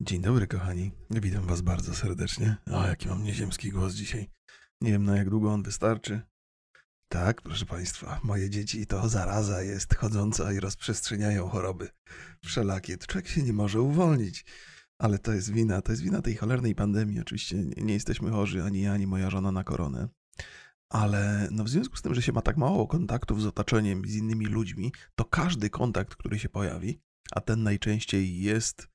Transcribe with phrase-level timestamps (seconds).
[0.00, 0.92] Dzień dobry, kochani.
[1.10, 2.56] Witam Was bardzo serdecznie.
[2.72, 4.30] O, jaki mam nieziemski głos dzisiaj.
[4.80, 6.20] Nie wiem, na jak długo on wystarczy.
[7.08, 11.88] Tak, proszę Państwa, moje dzieci to zaraza jest chodząca i rozprzestrzeniają choroby
[12.44, 12.98] wszelakie.
[12.98, 14.44] Człowiek się nie może uwolnić.
[14.98, 17.20] Ale to jest wina, to jest wina tej cholernej pandemii.
[17.20, 20.08] Oczywiście nie, nie jesteśmy chorzy, ani ja, ani moja żona na koronę.
[20.92, 24.14] Ale no w związku z tym, że się ma tak mało kontaktów z otoczeniem, z
[24.14, 27.00] innymi ludźmi, to każdy kontakt, który się pojawi,
[27.32, 28.88] a ten najczęściej jest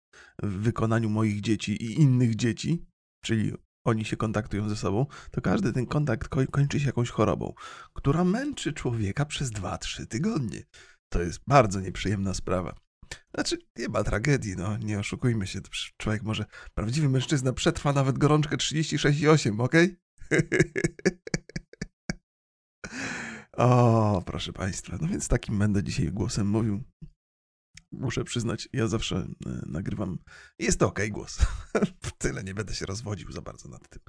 [0.43, 2.85] w wykonaniu moich dzieci i innych dzieci,
[3.25, 3.53] czyli
[3.85, 7.53] oni się kontaktują ze sobą, to każdy ten kontakt ko- kończy się jakąś chorobą,
[7.93, 10.63] która męczy człowieka przez 2-3 tygodnie.
[11.09, 12.75] To jest bardzo nieprzyjemna sprawa.
[13.35, 15.59] Znaczy, nie ma tragedii, no, nie oszukujmy się.
[15.97, 19.97] Człowiek może, prawdziwy mężczyzna przetrwa nawet gorączkę 36,8, okej?
[20.31, 20.49] Okay?
[23.57, 26.83] O, proszę Państwa, no więc takim będę dzisiaj głosem mówił.
[27.91, 30.17] Muszę przyznać, ja zawsze e, nagrywam.
[30.59, 31.39] Jest to ok głos.
[32.17, 34.01] Tyle nie będę się rozwodził za bardzo nad tym.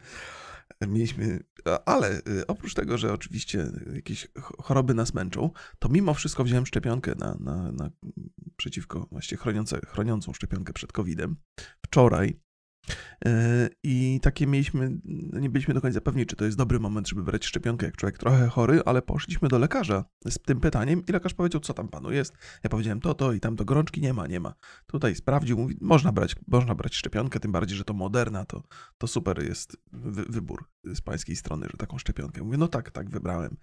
[0.89, 1.45] Mieliśmy,
[1.87, 7.15] ale e, oprócz tego, że oczywiście jakieś choroby nas męczą, to mimo wszystko wziąłem szczepionkę
[7.15, 7.91] na, na, na
[8.56, 11.37] przeciwko, właściwie chroniące, chroniącą szczepionkę przed COVID-em.
[11.87, 12.41] Wczoraj
[13.83, 14.98] I takie mieliśmy,
[15.33, 18.19] nie byliśmy do końca pewni, czy to jest dobry moment, żeby brać szczepionkę, jak człowiek
[18.19, 22.12] trochę chory, ale poszliśmy do lekarza z tym pytaniem i lekarz powiedział, co tam panu
[22.12, 22.34] jest.
[22.64, 24.55] Ja powiedziałem to, to i tam do gorączki nie ma, nie ma.
[24.86, 28.62] Tutaj sprawdził, mówi, można brać, można brać szczepionkę, tym bardziej, że to moderna, to,
[28.98, 32.42] to super jest wy, wybór z pańskiej strony, że taką szczepionkę.
[32.42, 33.56] Mówię, no tak, tak, wybrałem.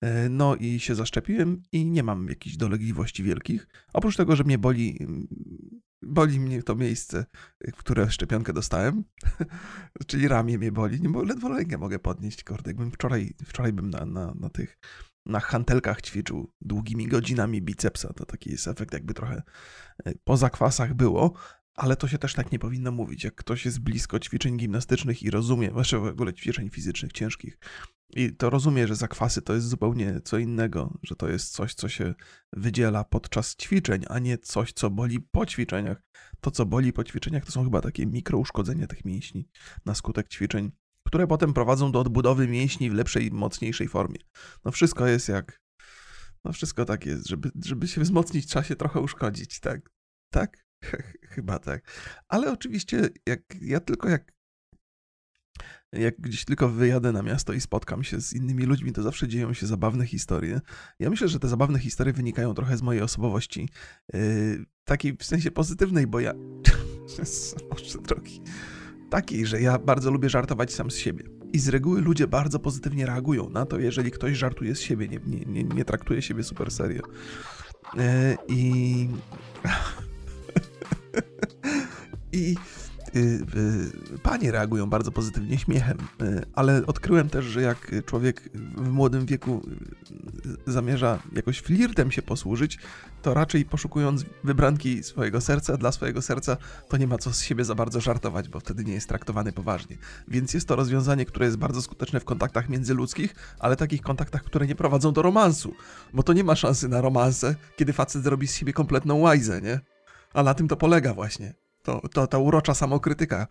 [0.00, 3.68] E, no i się zaszczepiłem i nie mam jakichś dolegliwości wielkich.
[3.92, 5.06] Oprócz tego, że mnie boli
[6.02, 7.26] boli mnie to miejsce,
[7.72, 9.04] w które szczepionkę dostałem,
[10.06, 13.90] czyli ramię mnie boli, nie, bo ledwo rękę mogę podnieść, kurde, jakbym wczoraj, wczoraj bym
[13.90, 14.78] na, na, na tych,
[15.26, 19.42] na hantelkach ćwiczył długimi godzinami bicepsa, to taki jest efekt jakby trochę
[20.04, 21.32] e, po zakwasach było,
[21.74, 23.24] ale to się też tak nie powinno mówić.
[23.24, 27.58] Jak ktoś jest blisko ćwiczeń gimnastycznych i rozumie, właśnie w ogóle ćwiczeń fizycznych ciężkich,
[28.16, 31.88] i to rozumie, że zakwasy to jest zupełnie co innego, że to jest coś, co
[31.88, 32.14] się
[32.52, 36.02] wydziela podczas ćwiczeń, a nie coś, co boli po ćwiczeniach.
[36.40, 39.48] To, co boli po ćwiczeniach, to są chyba takie mikrouszkodzenia tych mięśni
[39.84, 40.70] na skutek ćwiczeń,
[41.06, 44.18] które potem prowadzą do odbudowy mięśni w lepszej, mocniejszej formie.
[44.64, 45.62] No wszystko jest jak.
[46.44, 49.90] No wszystko tak jest, żeby, żeby się wzmocnić, trzeba się trochę uszkodzić, tak?
[50.30, 50.64] Tak?
[51.34, 51.90] Chyba tak.
[52.28, 54.32] Ale oczywiście, jak ja tylko jak
[55.92, 59.52] jak gdzieś tylko wyjadę na miasto i spotkam się z innymi ludźmi, to zawsze dzieją
[59.54, 60.60] się zabawne historie.
[60.98, 63.68] Ja myślę, że te zabawne historie wynikają trochę z mojej osobowości.
[64.12, 66.34] Yy, takiej w sensie pozytywnej, bo ja.
[67.70, 68.40] Boże drogi.
[69.10, 71.24] Takiej, że ja bardzo lubię żartować sam z siebie.
[71.52, 75.20] I z reguły ludzie bardzo pozytywnie reagują na to, jeżeli ktoś żartuje z siebie, nie,
[75.26, 77.02] nie, nie, nie traktuje siebie super serio.
[77.94, 78.02] Yy,
[78.48, 79.08] I.
[82.32, 82.56] I
[84.22, 89.62] panie reagują bardzo pozytywnie śmiechem, y, ale odkryłem też, że jak człowiek w młodym wieku
[90.66, 92.78] zamierza jakoś flirtem się posłużyć,
[93.22, 96.56] to raczej poszukując wybranki swojego serca, dla swojego serca,
[96.88, 99.96] to nie ma co z siebie za bardzo żartować, bo wtedy nie jest traktowany poważnie.
[100.28, 104.66] Więc jest to rozwiązanie, które jest bardzo skuteczne w kontaktach międzyludzkich, ale takich kontaktach, które
[104.66, 105.74] nie prowadzą do romansu,
[106.12, 109.80] bo to nie ma szansy na romanse, kiedy facet zrobi z siebie kompletną łajzę, nie?
[110.34, 111.61] A na tym to polega właśnie.
[111.82, 113.46] To, to ta urocza samokrytyka.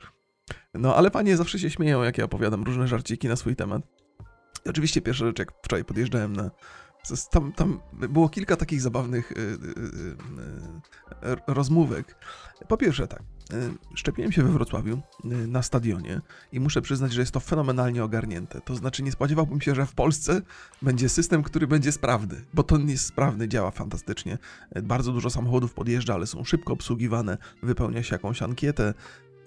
[0.73, 3.81] No, ale panie zawsze się śmieją, jak ja opowiadam różne żarciki na swój temat.
[4.65, 6.51] I oczywiście pierwsza rzecz, jak wczoraj podjeżdżałem na...
[7.31, 10.15] Tam, tam było kilka takich zabawnych yy, yy,
[11.29, 12.15] yy, rozmówek.
[12.67, 13.23] Po pierwsze tak,
[13.53, 18.03] y, szczepiłem się we Wrocławiu y, na stadionie i muszę przyznać, że jest to fenomenalnie
[18.03, 18.61] ogarnięte.
[18.61, 20.41] To znaczy nie spodziewałbym się, że w Polsce
[20.81, 24.37] będzie system, który będzie sprawny, bo to jest sprawny, działa fantastycznie.
[24.77, 28.93] Y, bardzo dużo samochodów podjeżdża, ale są szybko obsługiwane, wypełnia się jakąś ankietę,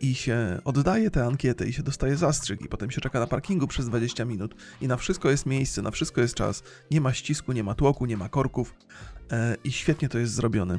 [0.01, 3.67] i się oddaje tę ankietę i się dostaje zastrzyk i potem się czeka na parkingu
[3.67, 6.63] przez 20 minut i na wszystko jest miejsce, na wszystko jest czas.
[6.91, 8.75] Nie ma ścisku, nie ma tłoku, nie ma korków
[9.33, 10.79] e, i świetnie to jest zrobione.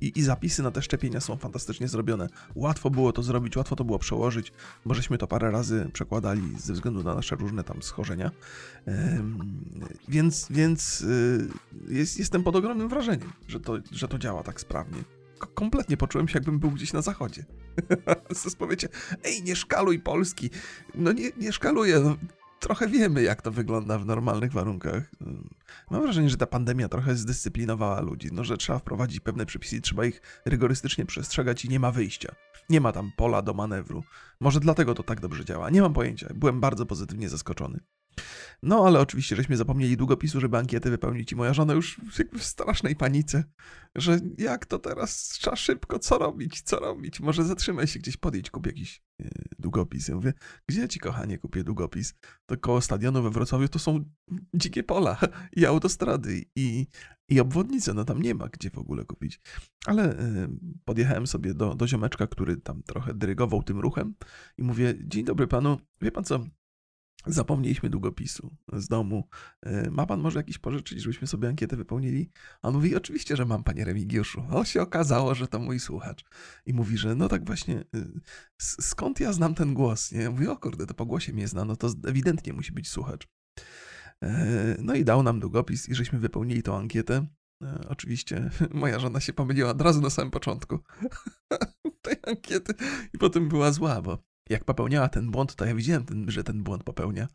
[0.00, 2.28] I, I, zapisy na te szczepienia są fantastycznie zrobione.
[2.54, 4.52] Łatwo było to zrobić, łatwo to było przełożyć,
[4.86, 8.30] bo żeśmy to parę razy przekładali ze względu na nasze różne tam schorzenia.
[10.08, 11.48] Więc, więc y,
[11.88, 16.38] jest, jestem pod ogromnym wrażeniem, że to, że to działa tak sprawnie kompletnie poczułem się,
[16.38, 17.44] jakbym był gdzieś na zachodzie.
[18.30, 18.88] Zaraz powiecie,
[19.24, 20.50] ej, nie szkaluj Polski.
[20.94, 22.16] No nie, nie szkaluję, no,
[22.60, 25.10] trochę wiemy, jak to wygląda w normalnych warunkach.
[25.90, 30.04] Mam wrażenie, że ta pandemia trochę zdyscyplinowała ludzi, no, że trzeba wprowadzić pewne przepisy, trzeba
[30.04, 32.34] ich rygorystycznie przestrzegać i nie ma wyjścia.
[32.70, 34.04] Nie ma tam pola do manewru.
[34.40, 35.70] Może dlatego to tak dobrze działa.
[35.70, 36.28] Nie mam pojęcia.
[36.34, 37.80] Byłem bardzo pozytywnie zaskoczony.
[38.62, 42.00] No, ale oczywiście, żeśmy zapomnieli długopisu, żeby ankietę wypełnić i moja żona już
[42.38, 43.44] w strasznej panice,
[43.94, 48.50] że jak to teraz, trzeba szybko, co robić, co robić, może zatrzymaj się gdzieś, podjedź,
[48.50, 50.08] kup jakiś yy, długopis.
[50.08, 50.32] Ja mówię,
[50.68, 52.14] gdzie ci, kochanie, kupię długopis?
[52.46, 54.04] To koło stadionu we Wrocławiu to są
[54.54, 55.18] dzikie pola
[55.56, 56.86] i autostrady i,
[57.28, 59.40] i obwodnice, no tam nie ma gdzie w ogóle kupić.
[59.86, 60.48] Ale yy,
[60.84, 64.14] podjechałem sobie do, do ziomeczka, który tam trochę dyrygował tym ruchem
[64.58, 66.44] i mówię, dzień dobry panu, wie pan co,
[67.26, 69.28] Zapomnieliśmy długopisu z domu.
[69.62, 72.30] E, ma pan może jakiś pożyczyć, żebyśmy sobie ankietę wypełnili?
[72.62, 74.44] A on mówi, oczywiście, że mam, panie Remigiuszu.
[74.50, 76.24] O, się okazało, że to mój słuchacz.
[76.66, 78.20] I mówi, że no tak właśnie, y,
[78.60, 80.12] skąd ja znam ten głos?
[80.12, 80.20] Nie?
[80.20, 83.28] Ja mówię, o kurde, to po głosie mnie zna, no to ewidentnie musi być słuchacz.
[84.22, 87.26] E, no i dał nam długopis i żeśmy wypełnili tą ankietę.
[87.62, 90.78] E, oczywiście moja żona się pomyliła od razu na samym początku
[92.02, 92.74] tej ankiety
[93.14, 96.62] i potem była zła, bo jak popełniała ten błąd, to ja widziałem, ten, że ten
[96.62, 97.28] błąd popełnia.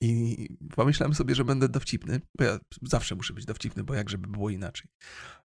[0.00, 4.28] I pomyślałem sobie, że będę dowcipny, bo ja zawsze muszę być dowcipny, bo jak żeby
[4.28, 4.88] było inaczej.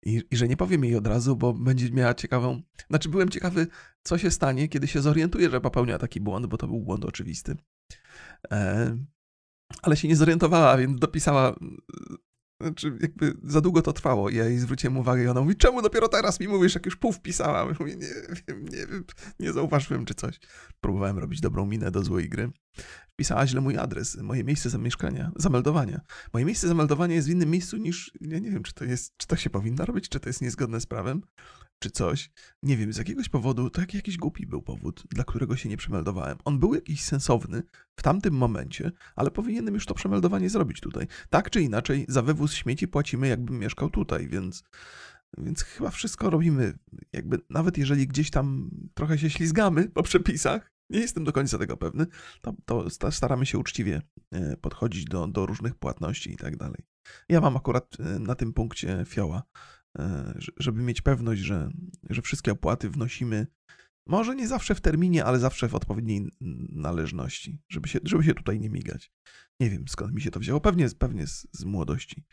[0.05, 2.61] I, I, że nie powiem jej od razu, bo będzie miała ciekawą.
[2.89, 3.67] Znaczy, byłem ciekawy,
[4.03, 7.55] co się stanie, kiedy się zorientuje, że popełnia taki błąd, bo to był błąd oczywisty.
[8.51, 8.97] E,
[9.81, 11.55] ale się nie zorientowała, więc dopisała
[12.61, 14.29] znaczy, jakby za długo to trwało.
[14.29, 17.11] Ja jej zwróciłem uwagę i ona mówi, czemu dopiero teraz mi mówisz, jak już pół
[17.11, 17.75] wpisałam?
[17.79, 18.07] Mówię, nie
[18.47, 18.87] wiem, nie
[19.39, 20.39] nie zauważyłem czy coś.
[20.81, 22.51] Próbowałem robić dobrą minę do złej gry.
[23.13, 26.01] Wpisała źle mój adres, moje miejsce zamieszkania, zameldowania.
[26.33, 29.27] Moje miejsce zameldowania jest w innym miejscu niż, ja nie wiem, czy to jest, czy
[29.27, 31.21] to się powinno robić, czy to jest niezgodne z prawem
[31.81, 32.31] czy coś.
[32.63, 35.77] Nie wiem, z jakiegoś powodu, to jak jakiś głupi był powód, dla którego się nie
[35.77, 36.37] przemeldowałem.
[36.45, 37.63] On był jakiś sensowny
[37.95, 41.07] w tamtym momencie, ale powinienem już to przemeldowanie zrobić tutaj.
[41.29, 44.63] Tak czy inaczej, za wywóz śmieci płacimy, jakbym mieszkał tutaj, więc,
[45.37, 46.73] więc chyba wszystko robimy.
[47.13, 51.77] Jakby nawet jeżeli gdzieś tam trochę się ślizgamy po przepisach, nie jestem do końca tego
[51.77, 52.05] pewny,
[52.41, 54.01] to, to staramy się uczciwie
[54.31, 56.83] e, podchodzić do, do różnych płatności i tak dalej.
[57.29, 59.43] Ja mam akurat e, na tym punkcie fioła,
[60.57, 61.69] żeby mieć pewność, że,
[62.09, 63.47] że wszystkie opłaty wnosimy,
[64.07, 66.29] może nie zawsze w terminie, ale zawsze w odpowiedniej
[66.69, 69.11] należności, żeby się, żeby się tutaj nie migać.
[69.59, 72.25] Nie wiem skąd mi się to wzięło, pewnie, pewnie z, z młodości,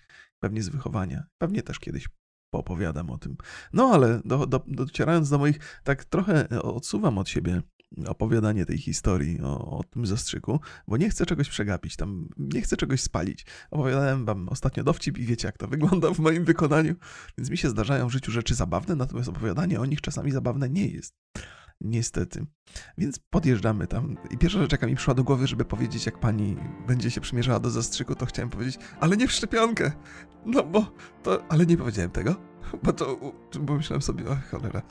[0.43, 2.09] pewnie z wychowania, pewnie też kiedyś
[2.51, 3.37] poopowiadam o tym.
[3.73, 7.63] No ale do, do, docierając do moich, tak trochę odsuwam od siebie
[8.07, 12.77] opowiadanie tej historii o, o, tym zastrzyku, bo nie chcę czegoś przegapić, tam nie chcę
[12.77, 13.47] czegoś spalić.
[13.71, 16.95] Opowiadałem wam ostatnio dowcip i wiecie, jak to wygląda w moim wykonaniu,
[17.39, 20.87] więc mi się zdarzają w życiu rzeczy zabawne, natomiast opowiadanie o nich czasami zabawne nie
[20.87, 21.15] jest.
[21.81, 22.47] Niestety.
[22.99, 26.57] Więc podjeżdżamy tam i pierwsza rzecz, jaka mi przyszła do głowy, żeby powiedzieć, jak pani
[26.87, 29.93] będzie się przymierzała do zastrzyku, to chciałem powiedzieć, ale nie w szczepionkę.
[30.47, 30.93] No bo
[31.23, 32.37] to, ale nie powiedziałem tego,
[32.83, 34.83] bo to, bo myślałem sobie, o cholera,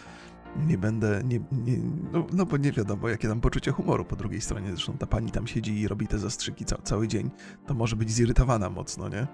[0.55, 1.77] nie będę, nie, nie,
[2.13, 4.71] no, no, bo nie wiadomo, jakie tam poczucie humoru po drugiej stronie.
[4.71, 7.29] Zresztą ta pani tam siedzi i robi te zastrzyki ca cały dzień.
[7.65, 9.27] To może być zirytowana mocno, nie?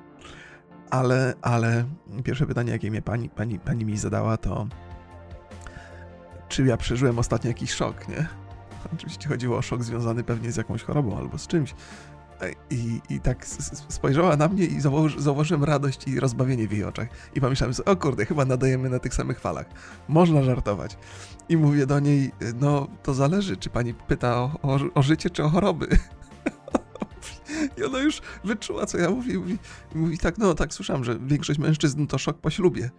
[0.89, 1.85] Ale, ale
[2.23, 4.67] pierwsze pytanie, jakie mnie pani, pani, pani mi zadała, to
[6.49, 8.27] czy ja przeżyłem ostatnio jakiś szok, nie?
[8.93, 11.75] Oczywiście chodziło o szok związany pewnie z jakąś chorobą albo z czymś.
[12.69, 13.45] I, I tak
[13.89, 17.07] spojrzała na mnie i zauważy, zauważyłem radość i rozbawienie w jej oczach.
[17.35, 19.65] I pomyślałem sobie, o kurde, chyba nadajemy na tych samych falach.
[20.07, 20.97] Można żartować.
[21.49, 22.31] I mówię do niej,
[22.61, 25.87] no to zależy, czy pani pyta o, o, o życie, czy o choroby.
[27.77, 29.39] I ona już wyczuła, co ja mówię.
[29.39, 29.57] Mówi,
[29.95, 32.89] mówi tak, no tak, słyszałam, że większość mężczyzn to szok po ślubie.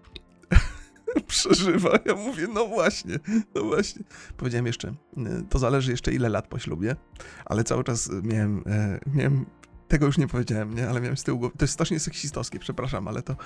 [1.27, 1.99] przeżywa.
[2.05, 3.19] Ja mówię, no właśnie,
[3.55, 4.03] no właśnie.
[4.37, 6.97] Powiedziałem jeszcze, y, to zależy jeszcze ile lat po ślubie,
[7.45, 9.47] ale cały czas miałem, e, miałem
[9.89, 10.89] tego już nie powiedziałem, nie?
[10.89, 11.57] Ale miałem z tyłu głowy.
[11.59, 13.37] To jest strasznie seksistowskie, przepraszam, ale to,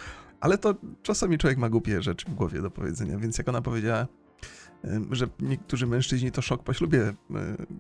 [0.41, 4.07] ale to czasami człowiek ma głupie rzeczy w głowie do powiedzenia, więc jak ona powiedziała,
[5.11, 7.15] że niektórzy mężczyźni to szok po ślubie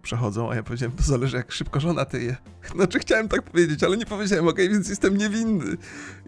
[0.02, 2.36] przechodzą, a ja powiedziałem, to zależy jak szybko żona tyje.
[2.76, 5.76] Znaczy chciałem tak powiedzieć, ale nie powiedziałem, okej, okay, więc jestem niewinny.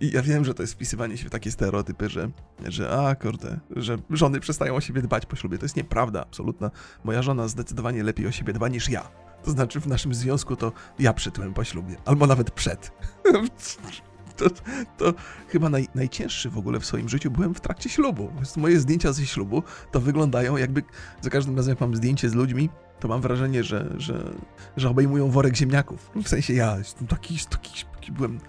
[0.00, 2.30] I ja wiem, że to jest wpisywanie się w takie stereotypy, że,
[2.68, 5.58] że a kurde, że żony przestają o siebie dbać po ślubie.
[5.58, 6.70] To jest nieprawda, absolutna.
[7.04, 9.08] Moja żona zdecydowanie lepiej o siebie dba niż ja.
[9.44, 12.92] To znaczy w naszym związku to ja przytyłem po ślubie, albo nawet przed.
[14.48, 14.50] to,
[14.96, 15.14] to
[15.48, 18.30] chyba naj, najcięższy w ogóle w swoim życiu byłem w trakcie ślubu.
[18.56, 20.82] Moje zdjęcia ze ślubu to wyglądają jakby
[21.20, 22.70] za każdym razem jak mam zdjęcie z ludźmi,
[23.00, 24.30] to mam wrażenie, że, że,
[24.76, 26.10] że obejmują worek ziemniaków.
[26.24, 28.40] W sensie ja jestem taki, taki, taki byłem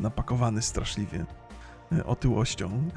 [0.00, 1.26] napakowany straszliwie
[1.92, 2.88] e, otyłością.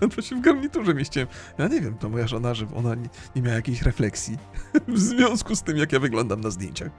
[0.16, 1.28] to się w garniturze mieściłem.
[1.58, 4.38] Ja nie wiem, to moja żona, że ona nie, nie miała jakiejś refleksji
[4.88, 6.90] w związku z tym, jak ja wyglądam na zdjęciach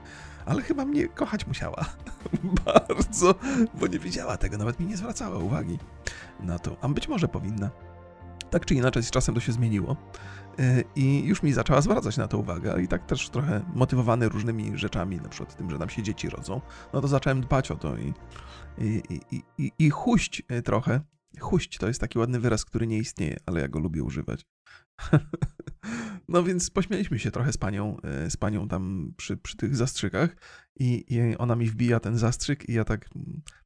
[0.46, 1.84] ale chyba mnie kochać musiała.
[2.64, 3.34] Bardzo,
[3.74, 5.78] bo nie wiedziała tego, nawet mi nie zwracała uwagi
[6.40, 7.70] na to, a być może powinna.
[8.50, 9.96] Tak czy inaczej, z czasem to się zmieniło.
[10.60, 14.78] Y, I już mi zaczęła zwracać na to uwagę, i tak też trochę motywowany różnymi
[14.78, 16.60] rzeczami, na przykład tym, że nam się dzieci rodzą,
[16.92, 18.14] no to zacząłem dbać o to i,
[18.78, 21.00] i, i, i, i huść y, trochę.
[21.40, 24.46] Huść to jest taki ładny wyraz, który nie istnieje, ale ja go lubię używać.
[26.28, 30.36] No więc pośmialiśmy się trochę z panią, e, z panią tam przy, przy tych zastrzykach
[30.76, 33.10] i, i ona mi wbija ten zastrzyk i ja tak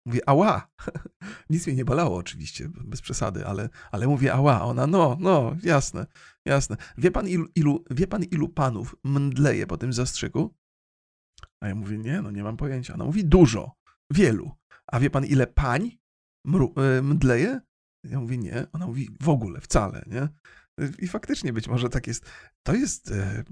[0.06, 0.68] mówię, ała!
[1.50, 4.62] Nic mnie nie bolało oczywiście, bez przesady, ale, ale mówię, ała!
[4.62, 6.06] Ona, no, no, jasne,
[6.44, 6.76] jasne.
[6.98, 10.54] Wie pan ilu, ilu, wie pan ilu panów mdleje po tym zastrzyku?
[11.60, 12.94] A ja mówię, nie, no nie mam pojęcia.
[12.94, 13.72] Ona mówi, dużo,
[14.10, 14.50] wielu.
[14.86, 15.90] A wie pan ile pań
[16.44, 17.60] mru, e, mdleje?
[18.04, 18.66] Ja mówię, nie.
[18.72, 20.28] Ona mówi, w ogóle, wcale, nie?
[20.98, 22.24] I faktycznie być może tak jest.
[22.62, 23.10] To jest.
[23.10, 23.44] E...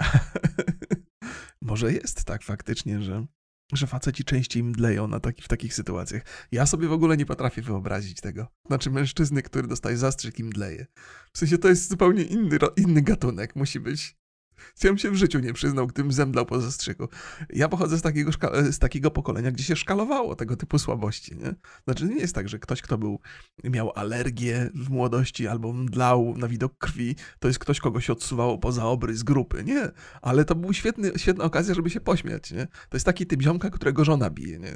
[1.62, 3.26] może jest tak faktycznie, że,
[3.72, 6.22] że faceci częściej mdleją na taki, w takich sytuacjach.
[6.52, 8.46] Ja sobie w ogóle nie potrafię wyobrazić tego.
[8.66, 10.86] Znaczy mężczyzny, który dostaje zastrzyk i mdleje.
[11.32, 13.56] W sensie to jest zupełnie inny, inny gatunek.
[13.56, 14.19] Musi być
[14.84, 17.08] ja się w życiu nie przyznał, gdybym zemdlał po zastrzyku.
[17.50, 18.30] Ja pochodzę z takiego,
[18.70, 21.36] z takiego pokolenia, gdzie się szkalowało tego typu słabości.
[21.36, 21.54] Nie?
[21.84, 23.20] Znaczy nie jest tak, że ktoś, kto był,
[23.64, 28.58] miał alergię w młodości albo mdlał na widok krwi, to jest ktoś, kogo się odsuwało
[28.58, 29.64] poza obry z grupy.
[29.64, 29.90] Nie,
[30.22, 32.52] ale to był świetny, świetna okazja, żeby się pośmiać.
[32.52, 32.66] Nie?
[32.66, 34.58] To jest taki typ ziomka, którego żona bije.
[34.58, 34.72] Nie?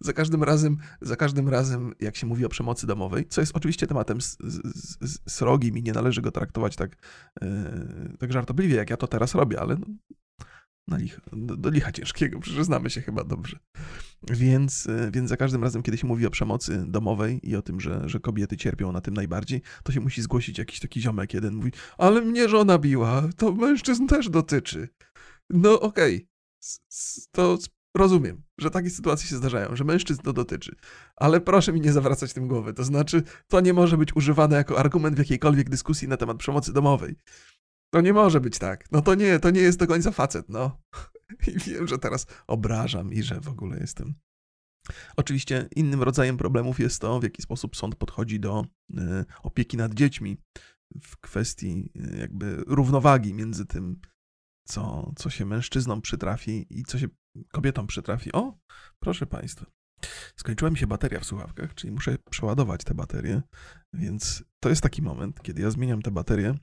[0.00, 3.86] za każdym razem, za każdym razem, jak się mówi o przemocy domowej, co jest oczywiście
[3.86, 4.18] tematem
[5.28, 6.96] srogim i nie należy go traktować tak,
[7.42, 7.48] yy,
[8.18, 9.86] tak żartobliwie, jak ja to teraz robię, ale no,
[10.88, 13.58] na licha, do, do licha ciężkiego, przecież znamy się chyba dobrze.
[14.30, 17.80] Więc, e, więc za każdym razem, kiedy się mówi o przemocy domowej i o tym,
[17.80, 21.54] że, że kobiety cierpią na tym najbardziej, to się musi zgłosić jakiś taki ziomek jeden,
[21.54, 24.88] mówi, ale mnie żona biła, to mężczyzn też dotyczy.
[25.50, 27.26] No okej, okay.
[27.32, 27.58] to
[27.96, 30.76] rozumiem, że takie sytuacje się zdarzają, że mężczyzn to dotyczy,
[31.16, 32.74] ale proszę mi nie zawracać tym głowy.
[32.74, 36.72] To znaczy, to nie może być używane jako argument w jakiejkolwiek dyskusji na temat przemocy
[36.72, 37.16] domowej.
[37.90, 38.84] To nie może być tak.
[38.92, 40.80] No to nie, to nie jest do końca facet, no.
[41.54, 44.14] I wiem, że teraz obrażam i że w ogóle jestem.
[45.16, 48.94] Oczywiście innym rodzajem problemów jest to, w jaki sposób sąd podchodzi do y,
[49.42, 50.36] opieki nad dziećmi
[51.02, 54.00] w kwestii y, jakby równowagi między tym,
[54.68, 57.08] co, co się mężczyznom przytrafi i co się
[57.52, 58.32] kobietom przytrafi.
[58.32, 58.58] O,
[58.98, 59.66] proszę Państwa.
[60.36, 63.42] Skończyła mi się bateria w słuchawkach, czyli muszę przeładować te baterie,
[63.92, 66.54] więc to jest taki moment, kiedy ja zmieniam te baterie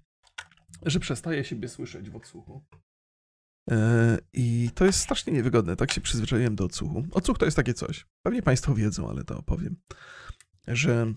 [0.86, 2.64] że przestaje siebie słyszeć w odsłuchu.
[3.72, 5.76] E, I to jest strasznie niewygodne.
[5.76, 7.04] Tak się przyzwyczaiłem do odsłuchu.
[7.12, 8.06] Odsłuch to jest takie coś.
[8.24, 9.76] Pewnie Państwo wiedzą, ale to opowiem.
[10.68, 11.14] Że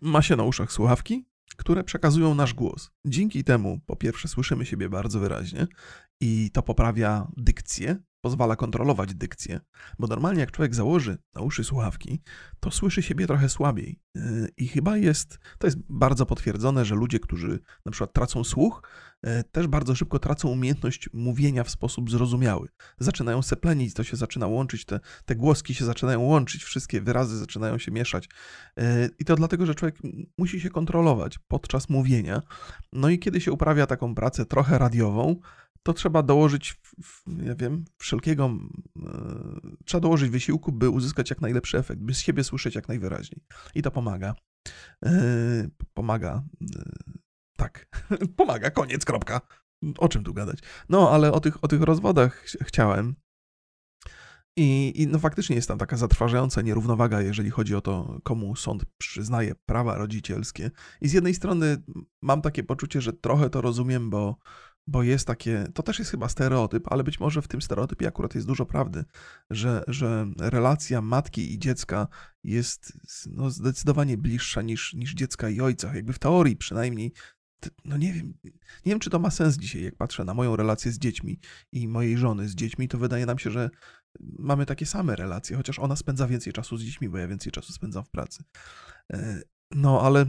[0.00, 1.24] ma się na uszach słuchawki,
[1.56, 2.90] które przekazują nasz głos.
[3.06, 5.66] Dzięki temu, po pierwsze, słyszymy siebie bardzo wyraźnie
[6.20, 9.60] i to poprawia dykcję, pozwala kontrolować dykcję,
[9.98, 12.22] bo normalnie jak człowiek założy na uszy słuchawki,
[12.60, 14.00] to słyszy siebie trochę słabiej.
[14.14, 18.82] Yy, I chyba jest, to jest bardzo potwierdzone, że ludzie, którzy na przykład tracą słuch,
[19.22, 22.68] yy, też bardzo szybko tracą umiejętność mówienia w sposób zrozumiały.
[22.98, 27.78] Zaczynają seplenić, to się zaczyna łączyć, te, te głoski się zaczynają łączyć, wszystkie wyrazy zaczynają
[27.78, 28.28] się mieszać.
[28.76, 28.84] Yy,
[29.18, 29.98] I to dlatego, że człowiek
[30.38, 32.42] musi się kontrolować podczas mówienia.
[32.92, 35.36] No i kiedy się uprawia taką pracę trochę radiową,
[35.82, 36.80] to trzeba dołożyć,
[37.26, 38.50] nie wiem, wszelkiego,
[38.96, 43.42] yy, trzeba dołożyć wysiłku, by uzyskać jak najlepszy efekt, by z siebie słyszeć jak najwyraźniej.
[43.74, 44.34] I to pomaga.
[45.02, 46.42] Yy, pomaga.
[46.60, 46.68] Yy,
[47.56, 47.86] tak,
[48.36, 49.40] pomaga, koniec, kropka.
[49.98, 50.58] O czym tu gadać?
[50.88, 53.14] No, ale o tych, o tych rozwodach ch chciałem.
[54.56, 58.84] I, I, no faktycznie jest tam taka zatrważająca nierównowaga, jeżeli chodzi o to, komu sąd
[58.98, 60.70] przyznaje prawa rodzicielskie.
[61.00, 61.82] I z jednej strony
[62.22, 64.36] mam takie poczucie, że trochę to rozumiem, bo
[64.90, 68.34] bo jest takie, to też jest chyba stereotyp, ale być może w tym stereotypie akurat
[68.34, 69.04] jest dużo prawdy,
[69.50, 72.08] że, że relacja matki i dziecka
[72.44, 72.92] jest
[73.26, 75.94] no, zdecydowanie bliższa niż, niż dziecka i ojca.
[75.94, 77.12] Jakby w teorii przynajmniej,
[77.84, 78.34] no nie wiem,
[78.86, 81.40] nie wiem, czy to ma sens dzisiaj, jak patrzę na moją relację z dziećmi
[81.72, 83.70] i mojej żony z dziećmi, to wydaje nam się, że
[84.20, 87.72] mamy takie same relacje, chociaż ona spędza więcej czasu z dziećmi, bo ja więcej czasu
[87.72, 88.44] spędzam w pracy.
[89.12, 90.26] E, no, ale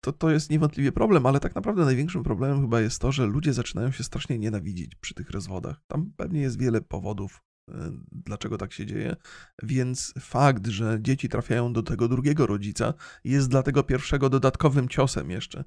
[0.00, 3.52] to, to jest niewątpliwie problem, ale tak naprawdę największym problemem chyba jest to, że ludzie
[3.52, 5.80] zaczynają się strasznie nienawidzić przy tych rozwodach.
[5.86, 9.16] Tam pewnie jest wiele powodów, e, dlaczego tak się dzieje,
[9.62, 15.30] więc fakt, że dzieci trafiają do tego drugiego rodzica jest dla tego pierwszego dodatkowym ciosem
[15.30, 15.64] jeszcze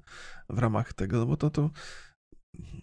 [0.48, 1.70] w ramach tego, no bo to to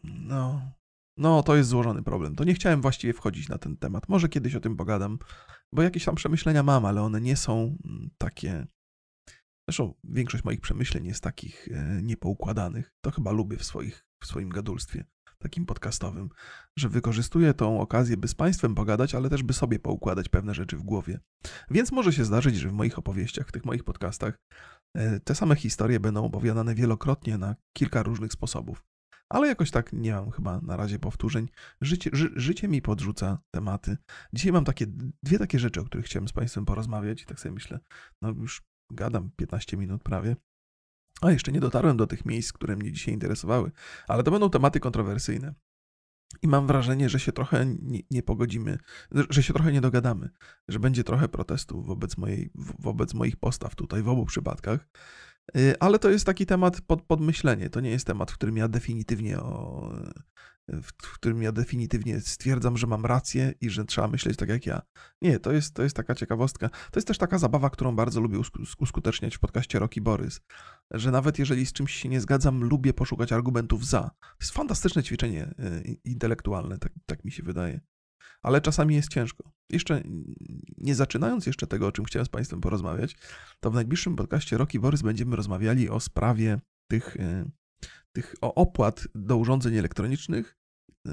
[0.03, 0.71] no,
[1.17, 2.35] no to jest złożony problem.
[2.35, 4.09] To nie chciałem właściwie wchodzić na ten temat.
[4.09, 5.17] Może kiedyś o tym pogadam,
[5.73, 8.67] bo jakieś tam przemyślenia mam, ale one nie są mm, takie
[9.69, 12.93] Zresztą większość moich przemyśleń jest takich e, niepoukładanych.
[13.01, 15.05] To chyba lubię w, swoich, w swoim gadulstwie,
[15.37, 16.29] takim podcastowym,
[16.79, 20.77] że wykorzystuję tą okazję, by z Państwem pogadać, ale też by sobie poukładać pewne rzeczy
[20.77, 21.19] w głowie.
[21.71, 24.37] Więc może się zdarzyć, że w moich opowieściach, w tych moich podcastach
[24.97, 28.85] E, te same historie będą opowiadane wielokrotnie na kilka różnych sposobów.
[29.29, 31.49] Ale jakoś tak nie mam chyba na razie powtórzeń.
[31.81, 33.97] Życie, ży, życie mi podrzuca tematy.
[34.33, 34.85] Dzisiaj mam takie
[35.23, 37.79] dwie takie rzeczy, o których chciałem z Państwem porozmawiać i tak sobie myślę,
[38.21, 40.35] no już gadam 15 minut prawie.
[41.21, 43.71] A jeszcze nie dotarłem do tych miejsc, które mnie dzisiaj interesowały,
[44.07, 45.53] ale to będą tematy kontrowersyjne.
[46.41, 48.77] I mam wrażenie, że się trochę nie, nie, pogodzimy,
[49.29, 50.29] że się trochę nie dogadamy,
[50.67, 54.87] że będzie trochę protestu wobec, mojej, wobec moich postaw tutaj w obu przypadkach.
[55.55, 57.69] Y, ale to jest taki temat pod, pod myślenie.
[57.69, 59.91] To nie jest temat, w którym ja definitywnie o,
[60.67, 64.81] w którym ja definitywnie stwierdzam, że mam rację i że trzeba myśleć tak jak ja.
[65.21, 66.69] Nie, to jest, to jest taka ciekawostka.
[66.69, 68.39] To jest też taka zabawa, którą bardzo lubię
[68.79, 70.41] uskuteczniać w podcaście Rocky Borys,
[70.91, 74.01] że nawet jeżeli z czymś się nie zgadzam, lubię poszukać argumentów za.
[74.21, 77.79] To jest fantastyczne ćwiczenie y, intelektualne, tak, tak mi się wydaje.
[78.41, 79.51] Ale czasami jest ciężko.
[79.69, 80.01] Jeszcze
[80.77, 83.15] nie zaczynając jeszcze tego, o czym chciałem z Państwem porozmawiać,
[83.59, 87.51] to w najbliższym podcaście Rocky Borys będziemy rozmawiali o sprawie tych y,
[88.17, 90.57] tych opłat do urządzeń elektronicznych
[91.07, 91.11] e,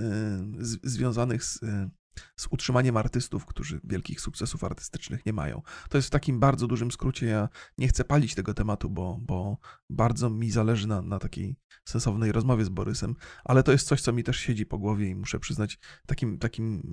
[0.83, 1.91] związanych z, e,
[2.37, 5.63] z utrzymaniem artystów, którzy wielkich sukcesów artystycznych nie mają.
[5.89, 7.27] To jest w takim bardzo dużym skrócie.
[7.27, 9.59] Ja nie chcę palić tego tematu, bo, bo
[9.91, 11.57] bardzo mi zależy na, na takiej
[11.89, 15.15] sensownej rozmowie z Borysem, ale to jest coś, co mi też siedzi po głowie i
[15.15, 16.93] muszę przyznać, takim, takim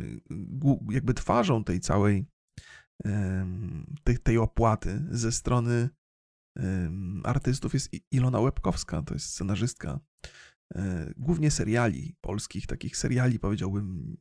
[0.92, 2.25] jakby twarzą tej całej
[4.04, 5.90] tej, tej opłaty ze strony
[7.24, 10.00] artystów jest Ilona Łebkowska, to jest scenarzystka
[10.75, 14.18] e, głównie seriali polskich, takich seriali powiedziałbym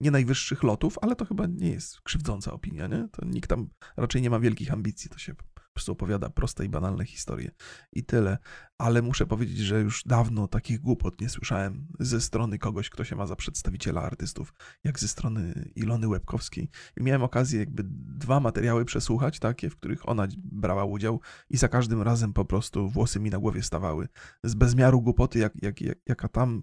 [0.00, 3.08] nie najwyższych lotów, ale to chyba nie jest krzywdząca opinia, nie?
[3.12, 5.34] To nikt tam raczej nie ma wielkich ambicji, to się
[5.76, 7.50] prostu opowiada proste i banalne historie
[7.92, 8.38] i tyle.
[8.78, 13.16] Ale muszę powiedzieć, że już dawno takich głupot nie słyszałem ze strony kogoś, kto się
[13.16, 14.54] ma za przedstawiciela artystów,
[14.84, 16.70] jak ze strony Ilony Łebkowskiej.
[16.96, 21.68] I miałem okazję jakby dwa materiały przesłuchać, takie, w których ona brała udział i za
[21.68, 24.08] każdym razem po prostu włosy mi na głowie stawały.
[24.44, 26.62] Z bezmiaru głupoty, jak, jak, jak, jaka tam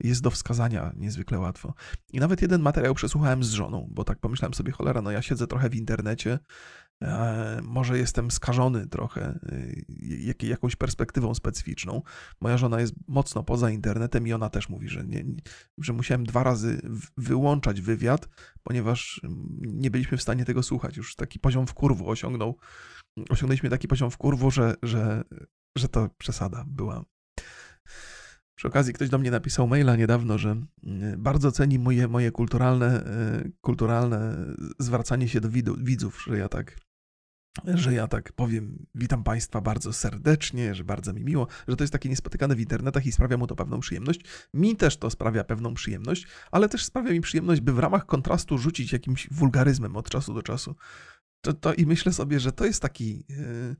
[0.00, 1.74] jest do wskazania niezwykle łatwo.
[2.12, 5.46] I nawet jeden materiał przesłuchałem z żoną, bo tak pomyślałem sobie, cholera, no ja siedzę
[5.46, 6.38] trochę w internecie,
[7.62, 12.02] może jestem skażony trochę y, jakąś perspektywą specyficzną.
[12.40, 15.24] Moja żona jest mocno poza internetem i ona też mówi, że, nie,
[15.78, 16.80] że musiałem dwa razy
[17.16, 18.28] wyłączać wywiad,
[18.62, 19.20] ponieważ
[19.60, 20.96] nie byliśmy w stanie tego słuchać.
[20.96, 22.58] Już taki poziom wkurwu osiągnął,
[23.30, 25.24] osiągnęliśmy taki poziom wkurwu, że, że,
[25.78, 27.04] że to przesada była.
[28.54, 30.56] Przy okazji ktoś do mnie napisał maila niedawno, że
[31.18, 34.36] bardzo ceni moje, moje kulturalne, e, kulturalne
[34.78, 36.76] zwracanie się do widzów, że ja tak
[37.74, 41.92] że ja tak powiem, witam Państwa bardzo serdecznie, że bardzo mi miło, że to jest
[41.92, 44.20] takie niespotykane w internetach i sprawia mu to pewną przyjemność.
[44.54, 48.58] Mi też to sprawia pewną przyjemność, ale też sprawia mi przyjemność, by w ramach kontrastu
[48.58, 50.74] rzucić jakimś wulgaryzmem od czasu do czasu.
[51.40, 53.76] To, to I myślę sobie, że to jest taki, yy,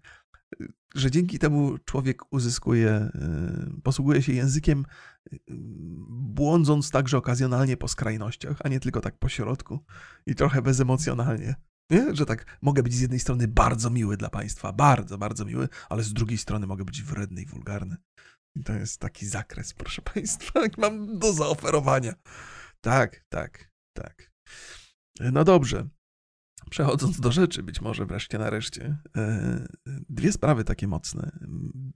[0.95, 4.85] że dzięki temu człowiek uzyskuje, yy, posługuje się językiem,
[5.33, 5.39] yy,
[6.09, 9.85] błądząc także okazjonalnie po skrajnościach, a nie tylko tak po środku
[10.27, 11.55] i trochę bezemocjonalnie.
[11.90, 12.14] Nie?
[12.14, 16.03] Że tak mogę być z jednej strony bardzo miły dla państwa, bardzo, bardzo miły, ale
[16.03, 17.97] z drugiej strony mogę być wredny i wulgarny.
[18.57, 22.14] I to jest taki zakres, proszę państwa, jak mam do zaoferowania.
[22.81, 24.33] Tak, tak, tak.
[25.21, 25.88] No dobrze.
[26.70, 29.66] Przechodząc do rzeczy, być może wreszcie nareszcie, e,
[30.09, 31.33] dwie sprawy takie mocne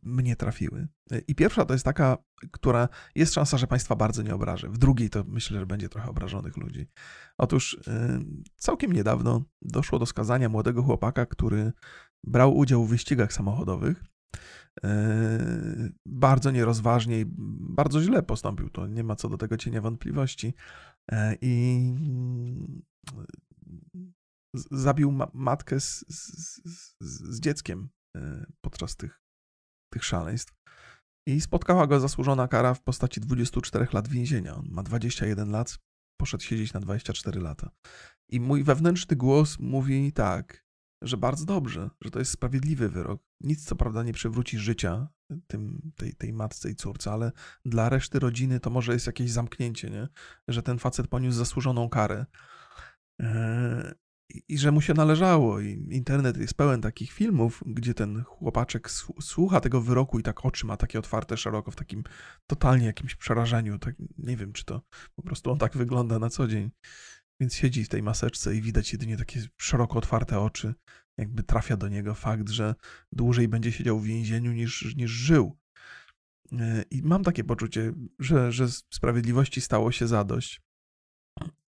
[0.02, 0.88] mnie trafiły.
[1.10, 2.18] E, I pierwsza to jest taka,
[2.50, 4.68] która jest szansa, że Państwa bardzo nie obrażę.
[4.68, 6.86] W drugiej to myślę, że będzie trochę obrażonych ludzi.
[7.38, 8.20] Otóż e,
[8.56, 11.72] całkiem niedawno doszło do skazania młodego chłopaka, który
[12.24, 14.04] brał udział w wyścigach samochodowych.
[16.06, 17.24] Bardzo nierozważnie i
[17.76, 20.54] bardzo źle postąpił, to nie ma co do tego cienia wątpliwości.
[21.40, 21.92] I
[24.70, 26.60] zabił ma matkę z, z,
[27.00, 29.20] z, dzieckiem e, podczas tych,
[29.92, 30.54] tych szaleństw.
[31.28, 34.54] I spotkała go zasłużona kara w postaci 24 lat więzienia.
[34.54, 35.78] On ma 21 lat,
[36.20, 37.70] poszedł siedzieć na 24 lata.
[38.30, 40.66] I mój wewnętrzny głos mówi tak,
[41.02, 43.22] że bardzo dobrze, że to jest sprawiedliwy wyrok.
[43.40, 45.08] Nic co prawda nie przywróci życia
[45.46, 47.32] tym, tej, tej matce i córce, ale
[47.64, 50.08] dla reszty rodziny to może jest jakieś zamknięcie, nie?
[50.48, 52.26] że ten facet poniósł zasłużoną karę.
[54.48, 55.60] I że mu się należało.
[55.60, 60.66] I internet jest pełen takich filmów, gdzie ten chłopaczek słucha tego wyroku i tak oczy
[60.66, 62.04] ma takie otwarte szeroko, w takim
[62.46, 63.78] totalnie jakimś przerażeniu.
[63.78, 64.82] Tak, nie wiem, czy to
[65.16, 66.70] po prostu on tak wygląda na co dzień.
[67.40, 70.74] Więc siedzi w tej maseczce i widać jedynie takie szeroko otwarte oczy,
[71.18, 72.74] jakby trafia do niego fakt, że
[73.12, 75.58] dłużej będzie siedział w więzieniu niż, niż żył.
[76.52, 80.60] E, I mam takie poczucie, że, że sprawiedliwości stało się zadość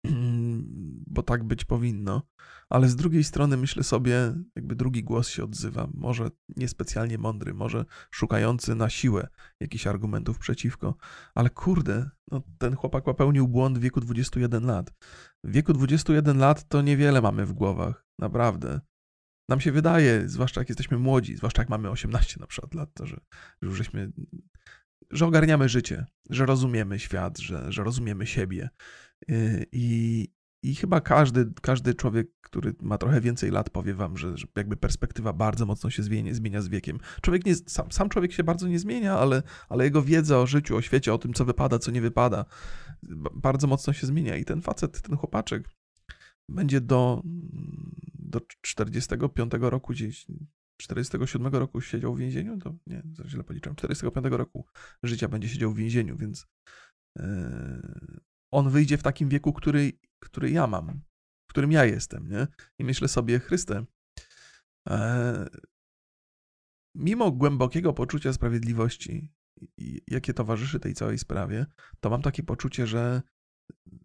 [1.18, 2.22] bo tak być powinno,
[2.68, 7.84] ale z drugiej strony myślę sobie, jakby drugi głos się odzywa, może niespecjalnie mądry, może
[8.10, 9.28] szukający na siłę
[9.60, 10.94] jakichś argumentów przeciwko,
[11.34, 14.92] ale kurde, no, ten chłopak popełnił błąd w wieku 21 lat.
[15.44, 18.80] W wieku 21 lat to niewiele mamy w głowach, naprawdę.
[19.48, 23.06] Nam się wydaje, zwłaszcza jak jesteśmy młodzi, zwłaszcza jak mamy 18 na przykład lat, to
[23.06, 23.20] że,
[23.62, 24.12] że już żeśmy,
[25.10, 28.68] że ogarniamy życie, że rozumiemy świat, że, że rozumiemy siebie.
[29.30, 30.28] Y, I,
[30.62, 34.76] i chyba każdy, każdy człowiek, który ma trochę więcej lat, powie wam, że, że jakby
[34.76, 36.98] perspektywa bardzo mocno się zmienia, zmienia z wiekiem.
[37.22, 40.76] Człowiek nie, sam, sam człowiek się bardzo nie zmienia, ale, ale jego wiedza o życiu,
[40.76, 42.44] o świecie, o tym, co wypada, co nie wypada,
[43.34, 44.36] bardzo mocno się zmienia.
[44.36, 45.68] I ten facet, ten chłopaczek
[46.48, 47.22] będzie do,
[48.14, 50.26] do 45 roku gdzieś,
[50.76, 54.66] 47 roku siedział w więzieniu, to nie, źle policzyłem, 45 roku
[55.02, 56.46] życia będzie siedział w więzieniu, więc
[57.16, 57.24] yy,
[58.50, 61.00] on wyjdzie w takim wieku, który, który ja mam,
[61.48, 62.46] w którym ja jestem, nie?
[62.78, 63.84] I myślę sobie, Chryste,
[64.88, 65.48] e,
[66.94, 69.32] mimo głębokiego poczucia sprawiedliwości,
[70.06, 71.66] jakie towarzyszy tej całej sprawie,
[72.00, 73.22] to mam takie poczucie, że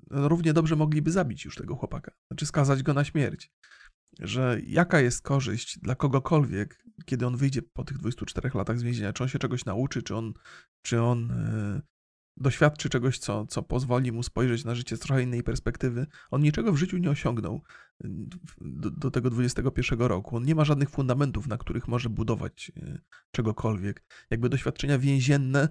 [0.10, 3.52] równie dobrze mogliby zabić już tego chłopaka, znaczy skazać go na śmierć.
[4.19, 9.13] Że jaka jest korzyść dla kogokolwiek, kiedy on wyjdzie po tych 24 latach z więzienia,
[9.13, 10.34] czy on się czegoś nauczy, czy on,
[10.82, 11.82] czy on e,
[12.38, 16.08] doświadczy czegoś, co, co pozwoli mu spojrzeć na życie z trochę innej perspektywy.
[16.32, 17.62] On niczego w życiu nie osiągnął
[18.62, 20.38] do, do, tego 21 roku.
[20.38, 23.00] On nie ma żadnych fundamentów, na których może budować e,
[23.32, 24.04] czegokolwiek.
[24.30, 25.69] Jakby doświadczenia więzienne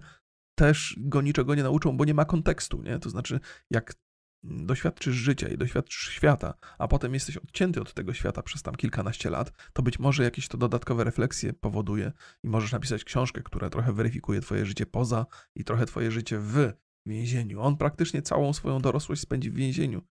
[0.55, 2.99] też go niczego nie nauczą, bo nie ma kontekstu, nie?
[2.99, 3.95] To znaczy, jak
[4.43, 9.31] doświadczysz życia i doświadczysz świata, a potem jesteś odcięty od tego świata przez tam kilkanaście
[9.31, 13.93] lat, to być może jakieś to dodatkowe refleksje powoduje i możesz napisać książkę, która trochę
[13.93, 16.73] weryfikuje twoje życie poza i trochę twoje życie w
[17.07, 17.61] więzieniu.
[17.61, 20.03] On praktycznie całą swoją dorosłość spędzi w więzieniu.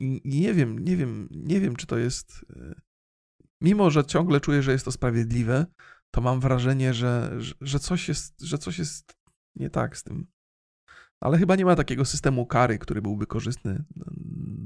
[0.00, 2.44] I nie wiem, nie wiem, nie wiem, czy to jest.
[2.56, 2.74] E,
[3.60, 5.66] mimo, że ciągle czuję, że jest to sprawiedliwe,
[6.10, 9.16] to mam wrażenie, że, że, coś, jest, że coś jest
[9.56, 10.26] nie tak z tym
[11.22, 13.84] ale chyba nie ma takiego systemu kary, który byłby korzystny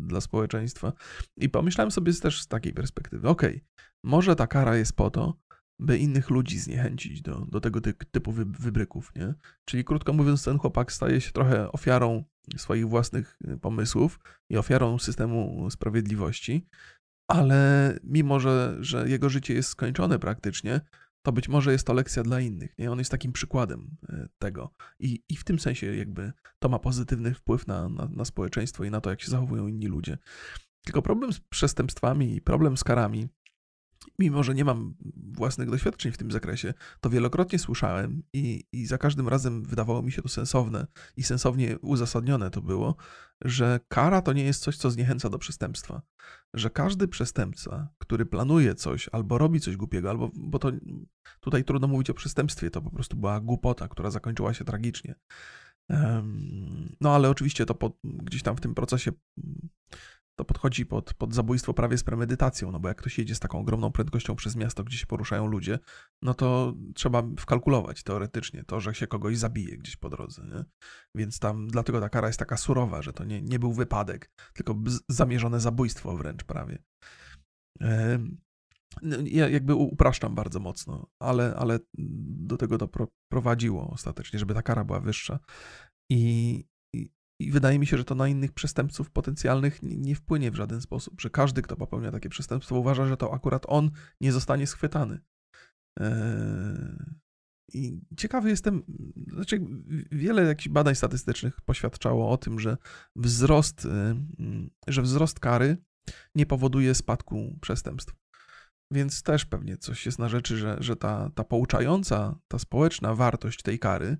[0.07, 0.93] dla społeczeństwa.
[1.37, 3.61] I pomyślałem sobie też z takiej perspektywy, okej, okay,
[4.05, 5.39] może ta kara jest po to,
[5.79, 9.35] by innych ludzi zniechęcić do, do tego typu wybryków, nie?
[9.65, 12.25] Czyli krótko mówiąc, ten chłopak staje się trochę ofiarą
[12.57, 14.19] swoich własnych y, pomysłów
[14.51, 16.67] i ofiarą systemu sprawiedliwości,
[17.31, 20.81] ale mimo, że, że jego życie jest skończone praktycznie,
[21.27, 22.79] to być może jest to lekcja dla innych.
[22.79, 22.93] Nie?
[22.93, 24.71] On jest takim przykładem e, tego.
[24.99, 28.91] I, i w tym sensie jakby to ma pozytywny wpływ na, na, na społeczeństwo i
[28.91, 30.19] na to, jak się zachowują inni ludzie.
[30.85, 33.29] Tylko problem z przestępstwami i problem z karami
[34.19, 34.95] mimo że nie mam
[35.33, 40.13] własnych doświadczeń w tym zakresie, to wielokrotnie słyszałem i, i za każdym razem wydawało mi
[40.13, 42.97] się to sensowne i sensownie uzasadnione to było,
[43.45, 46.03] że kara to nie jest coś, co zniechęca do przestępstwa.
[46.55, 50.73] Że każdy przestępca, który planuje coś albo robi coś głupiego, albo, bo to
[51.41, 55.15] tutaj trudno mówić o przestępstwie, to po prostu była głupota, która zakończyła się tragicznie.
[57.01, 59.13] No ale oczywiście to po, gdzieś tam w tym procesie
[60.37, 63.59] to podchodzi pod, pod zabójstwo prawie z premedytacją, no bo jak ktoś jedzie z taką
[63.59, 65.79] ogromną prędkością przez miasto, gdzie się poruszają ludzie,
[66.23, 70.65] no to trzeba wkalkulować teoretycznie to, że się kogoś zabije gdzieś po drodze, nie?
[71.15, 74.75] Więc tam, dlatego ta kara jest taka surowa, że to nie, nie był wypadek, tylko
[75.09, 76.79] zamierzone zabójstwo wręcz prawie.
[79.25, 81.79] Ja jakby upraszczam bardzo mocno, ale, ale
[82.29, 82.89] do tego to
[83.29, 85.39] prowadziło ostatecznie, żeby ta kara była wyższa.
[86.11, 86.65] I,
[87.41, 91.21] i wydaje mi się, że to na innych przestępców potencjalnych nie wpłynie w żaden sposób,
[91.21, 95.21] że każdy, kto popełnia takie przestępstwo, uważa, że to akurat on nie zostanie schwytany.
[96.01, 97.15] Eee,
[97.73, 98.83] I ciekawy jestem,
[99.33, 99.61] znaczy
[100.13, 102.77] wiele jakichś badań statystycznych poświadczało o tym, że
[103.17, 103.89] wzrost,
[104.89, 105.77] że wzrost kary
[106.35, 108.15] nie powoduje spadku przestępstw.
[108.93, 113.63] Więc też pewnie coś jest na rzeczy, że, że ta, ta pouczająca, ta społeczna wartość
[113.63, 114.17] tej kary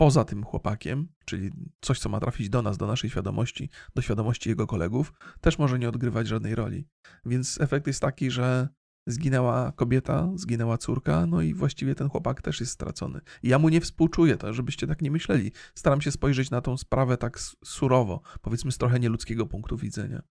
[0.00, 4.48] poza tym chłopakiem, czyli coś, co ma trafić do nas, do naszej świadomości, do świadomości
[4.48, 6.88] jego kolegów, też może nie odgrywać żadnej roli.
[7.24, 8.68] Więc efekt jest taki, że
[9.06, 13.20] zginęła kobieta, zginęła córka, no i właściwie ten chłopak też jest stracony.
[13.42, 15.52] Ja mu nie współczuję, to żebyście tak nie myśleli.
[15.74, 20.22] Staram się spojrzeć na tą sprawę tak surowo, powiedzmy z trochę nieludzkiego punktu widzenia.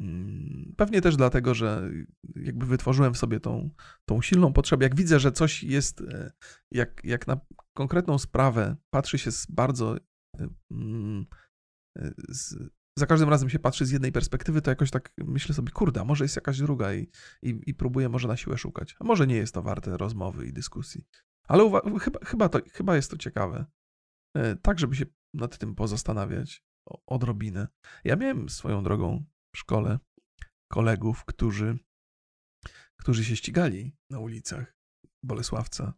[0.00, 1.90] Mm, pewnie też dlatego, że
[2.36, 3.70] jakby wytworzyłem w sobie tą,
[4.08, 4.84] tą silną potrzebę.
[4.84, 6.32] Jak widzę, że coś jest, e,
[6.72, 7.40] jak, jak na
[7.76, 9.96] konkretną sprawę patrzy się z bardzo.
[9.96, 11.26] E, mm,
[11.98, 12.54] e, z,
[12.98, 16.24] za każdym razem się patrzy z jednej perspektywy, to jakoś tak myślę sobie, kurde, może
[16.24, 17.10] jest jakaś druga i,
[17.42, 18.96] i, i próbuję może na siłę szukać.
[19.00, 21.04] A może nie jest to warte rozmowy i dyskusji.
[21.48, 23.66] Ale chyba, chyba, to, chyba jest to ciekawe.
[24.62, 26.64] Tak, żeby się nad tym pozastanawiać
[27.06, 27.68] odrobinę.
[28.04, 29.24] Ja miałem swoją drogą
[29.56, 29.98] szkole
[30.72, 31.78] kolegów, którzy,
[32.96, 34.74] którzy się ścigali na ulicach
[35.24, 35.94] Bolesławca.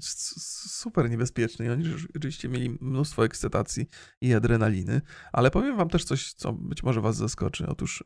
[0.00, 3.86] Super niebezpieczny i oni rzeczywiście mieli mnóstwo ekscytacji
[4.20, 5.00] i adrenaliny,
[5.32, 7.66] ale powiem wam też coś, co być może was zaskoczy.
[7.66, 8.04] Otóż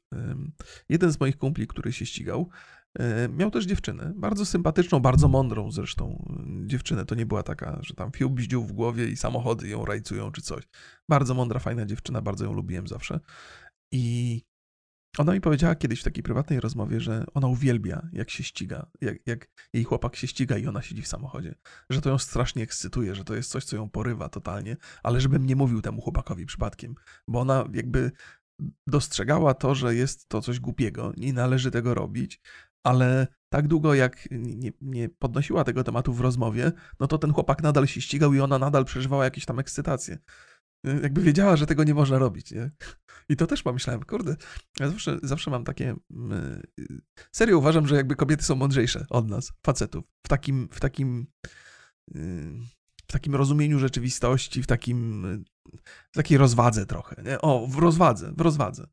[0.89, 2.51] jeden z moich kumpli, który się ścigał,
[3.29, 6.35] miał też dziewczynę, bardzo sympatyczną, bardzo mądrą zresztą
[6.67, 7.05] dziewczynę.
[7.05, 10.43] To nie była taka, że tam fiu bździł w głowie i samochody ją rajcują czy
[10.43, 10.65] coś.
[11.11, 13.21] Bardzo mądra, fajna dziewczyna, bardzo ją lubiłem zawsze.
[13.93, 14.43] I
[15.19, 19.27] ona mi powiedziała kiedyś w takiej prywatnej rozmowie, że ona uwielbia, jak się ściga, jak,
[19.27, 21.55] jak, jej chłopak się ściga i ona siedzi w samochodzie.
[21.91, 25.47] Że to ją strasznie ekscytuje, że to jest coś, co ją porywa totalnie, ale żebym
[25.47, 26.95] nie mówił temu chłopakowi przypadkiem,
[27.29, 28.11] bo ona jakby
[28.87, 32.41] dostrzegała to, że jest to coś głupiego, nie należy tego robić,
[32.85, 37.63] ale tak długo jak nie, nie, podnosiła tego tematu w rozmowie, no to ten chłopak
[37.63, 40.19] nadal się ścigał i ona nadal przeżywała jakieś tam ekscytacje.
[41.03, 42.71] Jakby wiedziała, że tego nie można robić, nie?
[43.29, 44.37] I to też pomyślałem, kurde,
[44.81, 45.97] ja zawsze, zawsze mam takie...
[47.33, 50.05] Serio uważam, że jakby kobiety są mądrzejsze od nas, facetów.
[50.27, 51.27] W takim, w takim,
[53.07, 55.25] w takim rozumieniu rzeczywistości, w takim
[56.13, 57.41] takiej rozwadze trochę, nie?
[57.41, 58.87] O, w rozwadze, w rozwadze.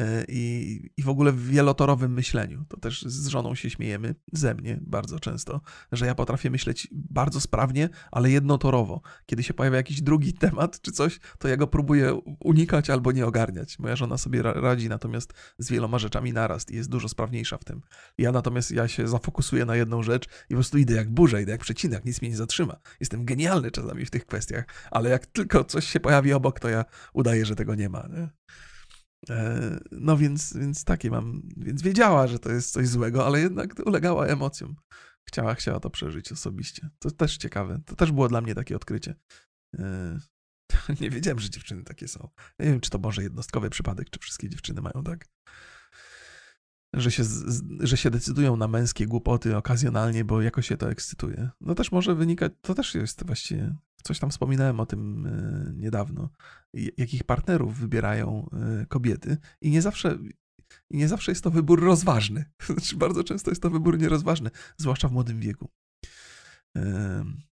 [0.00, 2.64] E, I, I w ogóle w wielotorowym myśleniu.
[2.68, 5.60] To też z żoną się śmiejemy, ze mnie bardzo często,
[5.92, 9.00] że ja potrafię myśleć bardzo sprawnie, ale jednotorowo.
[9.26, 13.26] Kiedy się pojawia jakiś drugi temat czy coś, to ja go próbuję unikać albo nie
[13.26, 13.78] ogarniać.
[13.78, 17.80] Moja żona sobie radzi natomiast z wieloma rzeczami naraz i jest dużo sprawniejsza w tym.
[18.18, 21.52] Ja natomiast ja się zafokusuję na jedną rzecz i po prostu idę jak burza, idę
[21.52, 22.76] jak przecinak, nic mnie nie zatrzyma.
[23.00, 26.84] Jestem genialny czasami w tych kwestiach, ale jak tylko coś się pojawi obok, to ja
[27.12, 28.08] udaję, że tego nie ma.
[28.08, 28.28] Nie?
[29.30, 33.74] E, no więc, więc takie mam, więc wiedziała, że to jest coś złego, ale jednak
[33.86, 34.76] ulegała emocjom.
[35.28, 36.90] Chciała, chciała to przeżyć osobiście.
[36.98, 37.80] To też ciekawe.
[37.86, 39.14] To też było dla mnie takie odkrycie.
[39.78, 40.18] E,
[41.00, 42.28] nie wiedziałem, że dziewczyny takie są.
[42.58, 45.26] Nie wiem, czy to może jednostkowy przypadek, czy wszystkie dziewczyny mają tak.
[46.94, 47.22] Że się,
[47.80, 51.50] że się decydują na męskie głupoty okazjonalnie, bo jakoś się to ekscytuje.
[51.60, 53.76] No też może wynikać, to też jest właściwie
[54.06, 56.28] Coś tam wspominałem o tym e, niedawno.
[56.96, 60.18] Jakich partnerów wybierają e, kobiety i nie zawsze
[60.90, 62.44] nie zawsze jest to wybór rozważny.
[62.66, 65.68] Znaczy, bardzo często jest to wybór nierozważny, zwłaszcza w młodym wieku.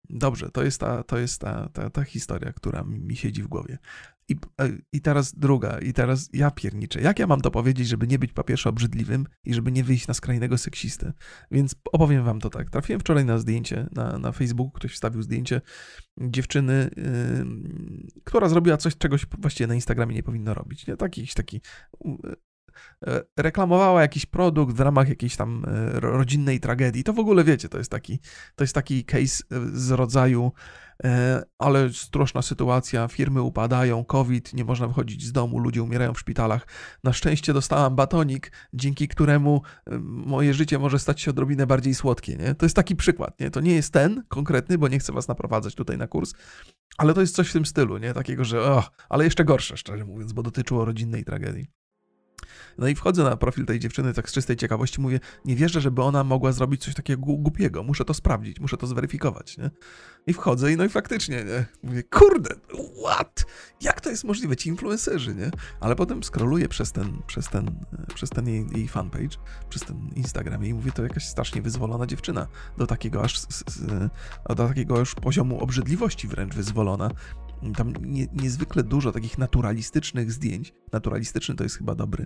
[0.10, 3.78] Dobrze, to jest ta, to jest ta, ta, ta historia, która mi siedzi w głowie.
[4.30, 7.02] I, e, I teraz druga, i teraz ja pierniczę.
[7.02, 10.14] Jak ja mam to powiedzieć, żeby nie być po obrzydliwym i żeby nie wyjść na
[10.14, 11.14] skrajnego seksistę?
[11.52, 12.70] Więc opowiem wam to tak.
[12.70, 15.62] Trafiłem wczoraj na zdjęcie na, na Facebooku, ktoś wstawił zdjęcie
[16.18, 20.88] dziewczyny, yy, która zrobiła coś, czegoś właściwie na Instagramie nie powinno robić.
[20.88, 20.98] Nie?
[20.98, 21.62] Taki, taki
[22.06, 22.36] E,
[23.38, 27.04] reklamowała jakiś produkt w ramach jakiejś tam e, rodzinnej tragedii.
[27.04, 28.20] To w ogóle wiecie, to jest taki,
[28.56, 30.52] to jest taki case e, z rodzaju
[31.58, 36.68] ale straszna sytuacja, firmy upadają, COVID, nie można wychodzić z domu, ludzie umierają w szpitalach.
[37.04, 39.62] Na szczęście dostałam batonik, dzięki któremu
[40.02, 42.36] moje życie może stać się odrobinę bardziej słodkie.
[42.36, 42.56] Nie?
[42.56, 43.40] To jest taki przykład.
[43.40, 43.52] Nie?
[43.52, 46.34] To nie jest ten konkretny, bo nie chcę was naprowadzać tutaj na kurs,
[46.98, 48.14] ale to jest coś w tym stylu, nie?
[48.14, 51.83] takiego, że oh, ale jeszcze gorsze, szczerze mówiąc, bo dotyczyło rodzinnej tragedii.
[52.78, 56.02] No i wchodzę na profil tej dziewczyny tak z czystej ciekawości, mówię, nie wierzę, żeby
[56.02, 59.70] ona mogła zrobić coś takiego głupiego, muszę to sprawdzić, muszę to zweryfikować, nie?
[60.28, 61.66] I wchodzę i no i faktycznie, nie?
[61.84, 62.56] Mówię, kurde,
[63.04, 63.46] what?
[63.82, 64.56] Jak to jest możliwe?
[64.56, 65.52] Ci influencerzy, nie?
[65.80, 69.38] Ale potem scrolluję przez ten, przez ten, przez ten jej, jej fanpage,
[69.70, 73.42] przez ten Instagram i mówię, to jakaś strasznie wyzwolona dziewczyna, do takiego aż,
[74.50, 77.10] do takiego już poziomu obrzydliwości wręcz wyzwolona,
[77.78, 80.74] tam nie, niezwykle dużo takich naturalistycznych zdjęć.
[80.92, 82.26] Naturalistyczny to jest chyba dobry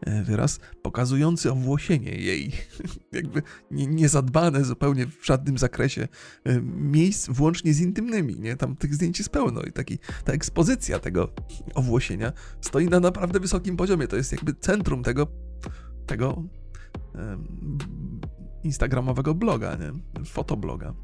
[0.00, 2.52] e, wyraz, pokazujący owłosienie jej,
[3.12, 6.08] jakby niezadbane zupełnie w żadnym zakresie
[6.44, 8.56] e, miejsc, włącznie z intymnymi, nie?
[8.56, 11.32] Tam tych zdjęć jest pełno i taki, ta ekspozycja tego
[11.74, 14.08] owłosienia stoi na naprawdę wysokim poziomie.
[14.08, 15.26] To jest jakby centrum tego,
[16.06, 16.42] tego
[18.64, 20.24] instagramowego bloga, nie?
[20.24, 20.94] Fotobloga.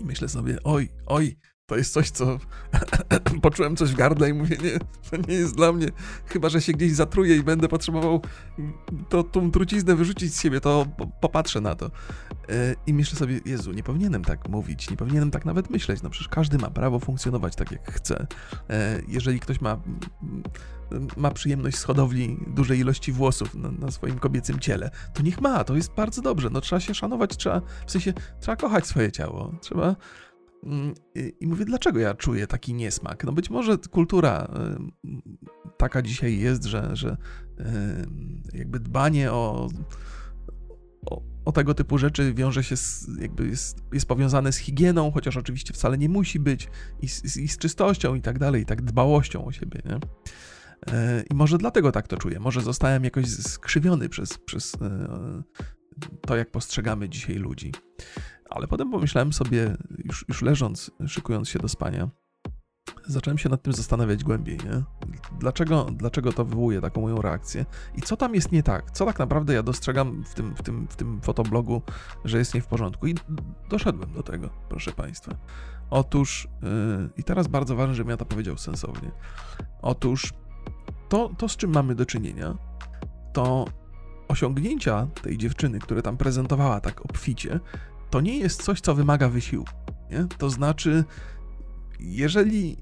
[0.00, 1.36] I myślę sobie, oj, oj,
[1.68, 2.38] to jest coś, co
[3.42, 4.78] poczułem coś w gardle i mówię, nie,
[5.10, 5.86] to nie jest dla mnie.
[6.26, 8.22] Chyba, że się gdzieś zatruję i będę potrzebował
[9.08, 10.86] to, tą truciznę wyrzucić z siebie, to
[11.20, 11.86] popatrzę na to.
[12.48, 16.02] E, I myślę sobie, Jezu, nie powinienem tak mówić, nie powinienem tak nawet myśleć.
[16.02, 18.26] No przecież każdy ma prawo funkcjonować tak, jak chce.
[18.70, 19.80] E, jeżeli ktoś ma,
[21.16, 25.64] ma przyjemność z hodowli dużej ilości włosów na, na swoim kobiecym ciele, to niech ma,
[25.64, 26.50] to jest bardzo dobrze.
[26.50, 29.96] No trzeba się szanować, trzeba, w sensie, trzeba kochać swoje ciało, trzeba Mm,
[31.40, 33.24] I mówię, dlaczego ja czuję taki niesmak?
[33.24, 34.50] No być może kultura
[35.76, 37.16] taka dzisiaj jest, że, że
[38.54, 39.68] jakby dbanie o,
[41.10, 45.36] o, o tego typu rzeczy wiąże się z, jakby jest, jest powiązane z higieną, chociaż
[45.36, 46.68] oczywiście wcale nie musi być,
[47.02, 49.98] i z, i z czystością i tak dalej, i tak dbałością o siebie, nie?
[51.30, 52.40] I może dlatego tak to czuję.
[52.40, 54.76] Może zostałem jakoś skrzywiony przez, przez
[56.20, 57.72] to, jak postrzegamy dzisiaj ludzi.
[58.50, 62.08] Ale potem pomyślałem sobie, już, już leżąc, szykując się do spania,
[63.06, 64.82] zacząłem się nad tym zastanawiać głębiej, nie?
[65.38, 68.90] Dlaczego, dlaczego to wywołuje taką moją reakcję i co tam jest nie tak?
[68.90, 71.82] Co tak naprawdę ja dostrzegam w tym, w tym, w tym fotoblogu,
[72.24, 73.06] że jest nie w porządku?
[73.06, 73.14] I
[73.70, 75.34] doszedłem do tego, proszę Państwa.
[75.90, 79.10] Otóż, yy, i teraz bardzo ważne, żebym ja to powiedział sensownie.
[79.82, 80.32] Otóż
[81.08, 82.54] to, to, z czym mamy do czynienia,
[83.32, 83.64] to
[84.28, 87.60] osiągnięcia tej dziewczyny, które tam prezentowała tak obficie,
[88.10, 89.72] to nie jest coś, co wymaga wysiłku.
[90.10, 90.26] Nie?
[90.38, 91.04] To znaczy,
[92.00, 92.76] jeżeli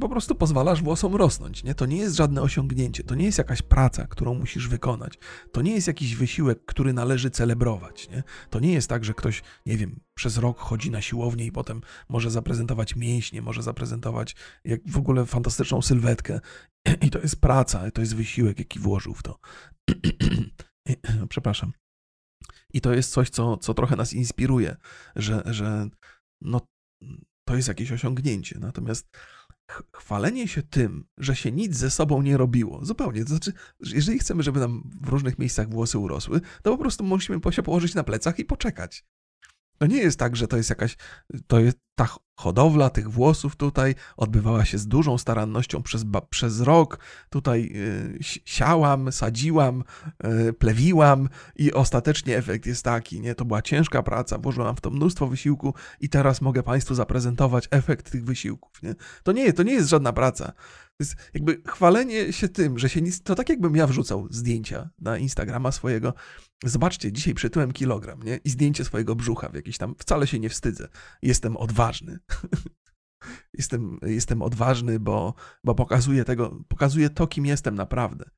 [0.00, 1.74] po prostu pozwalasz włosom rosnąć, nie?
[1.74, 5.18] To nie jest żadne osiągnięcie, to nie jest jakaś praca, którą musisz wykonać.
[5.52, 8.22] To nie jest jakiś wysiłek, który należy celebrować, nie?
[8.50, 11.80] To nie jest tak, że ktoś, nie wiem, przez rok chodzi na siłownię i potem
[12.08, 16.40] może zaprezentować mięśnie, może zaprezentować jak w ogóle fantastyczną sylwetkę.
[17.06, 19.38] I to jest praca, to jest wysiłek, jaki włożył w to.
[21.28, 21.72] Przepraszam.
[22.72, 24.76] I to jest coś, co, co trochę nas inspiruje,
[25.16, 25.88] że, że
[26.40, 26.60] no,
[27.44, 28.58] to jest jakieś osiągnięcie.
[28.60, 29.08] Natomiast
[29.96, 33.22] chwalenie się tym, że się nic ze sobą nie robiło, zupełnie.
[33.22, 37.40] To znaczy, jeżeli chcemy, żeby nam w różnych miejscach włosy urosły, to po prostu musimy
[37.50, 39.04] się położyć na plecach i poczekać.
[39.78, 40.96] To nie jest tak, że to jest jakaś,
[41.46, 42.08] to jest ta
[42.40, 46.98] hodowla tych włosów tutaj odbywała się z dużą starannością przez, przez rok.
[47.30, 49.84] Tutaj y, siałam, sadziłam,
[50.48, 53.34] y, plewiłam i ostatecznie efekt jest taki, nie?
[53.34, 58.10] To była ciężka praca, włożyłam w to mnóstwo wysiłku i teraz mogę Państwu zaprezentować efekt
[58.10, 58.94] tych wysiłków, nie?
[59.22, 60.52] To nie, to nie jest żadna praca.
[61.00, 63.22] To jest jakby chwalenie się tym, że się nic.
[63.22, 66.14] To tak jakbym ja wrzucał zdjęcia na Instagrama swojego.
[66.64, 68.40] Zobaczcie, dzisiaj przytyłem kilogram, nie?
[68.44, 69.94] I zdjęcie swojego brzucha w jakiś tam.
[69.98, 70.88] Wcale się nie wstydzę.
[71.22, 72.18] Jestem odważny.
[73.58, 78.30] jestem, jestem odważny, bo, bo pokazuję tego, pokazuję to, kim jestem naprawdę.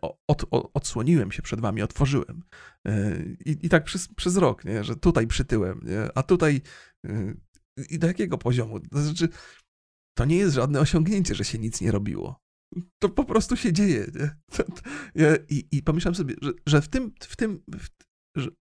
[0.00, 2.42] Od, od, odsłoniłem się przed wami, otworzyłem.
[3.44, 4.84] I, i tak przez, przez rok, nie?
[4.84, 6.08] że tutaj przytyłem, nie?
[6.14, 6.60] a tutaj.
[7.90, 8.80] I do jakiego poziomu?
[8.80, 9.28] To znaczy,
[10.18, 12.40] to nie jest żadne osiągnięcie, że się nic nie robiło.
[12.98, 14.06] To po prostu się dzieje.
[14.14, 14.30] Nie?
[15.50, 17.62] I, I pomyślałem sobie, że, że w tym, w tym,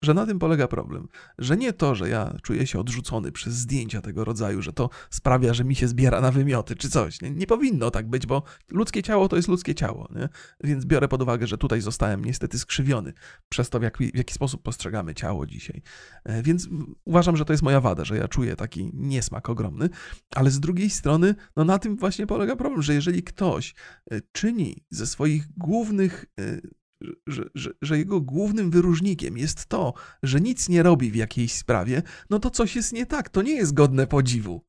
[0.02, 1.08] że, na tym polega problem.
[1.38, 5.54] Że nie to, że ja czuję się odrzucony przez zdjęcia tego rodzaju, że to sprawia,
[5.54, 7.20] że mi się zbiera na wymioty czy coś.
[7.22, 10.08] Nie, nie powinno tak być, bo ludzkie ciało to jest ludzkie ciało.
[10.14, 10.28] Nie?
[10.64, 13.12] Więc biorę pod uwagę, że tutaj zostałem niestety skrzywiony
[13.48, 15.82] przez to, w jaki, w jaki sposób postrzegamy ciało dzisiaj.
[16.24, 16.68] E, więc
[17.04, 19.88] uważam, że to jest moja wada, że ja czuję taki niesmak ogromny,
[20.34, 23.74] ale z drugiej strony, no na tym właśnie polega problem, że jeżeli ktoś
[24.10, 26.60] e, czyni ze swoich głównych e,
[27.26, 32.02] że, że, że, jego głównym wyróżnikiem jest to, że nic nie robi w jakiejś sprawie,
[32.30, 33.28] no to coś jest nie tak.
[33.28, 34.64] To nie jest godne podziwu.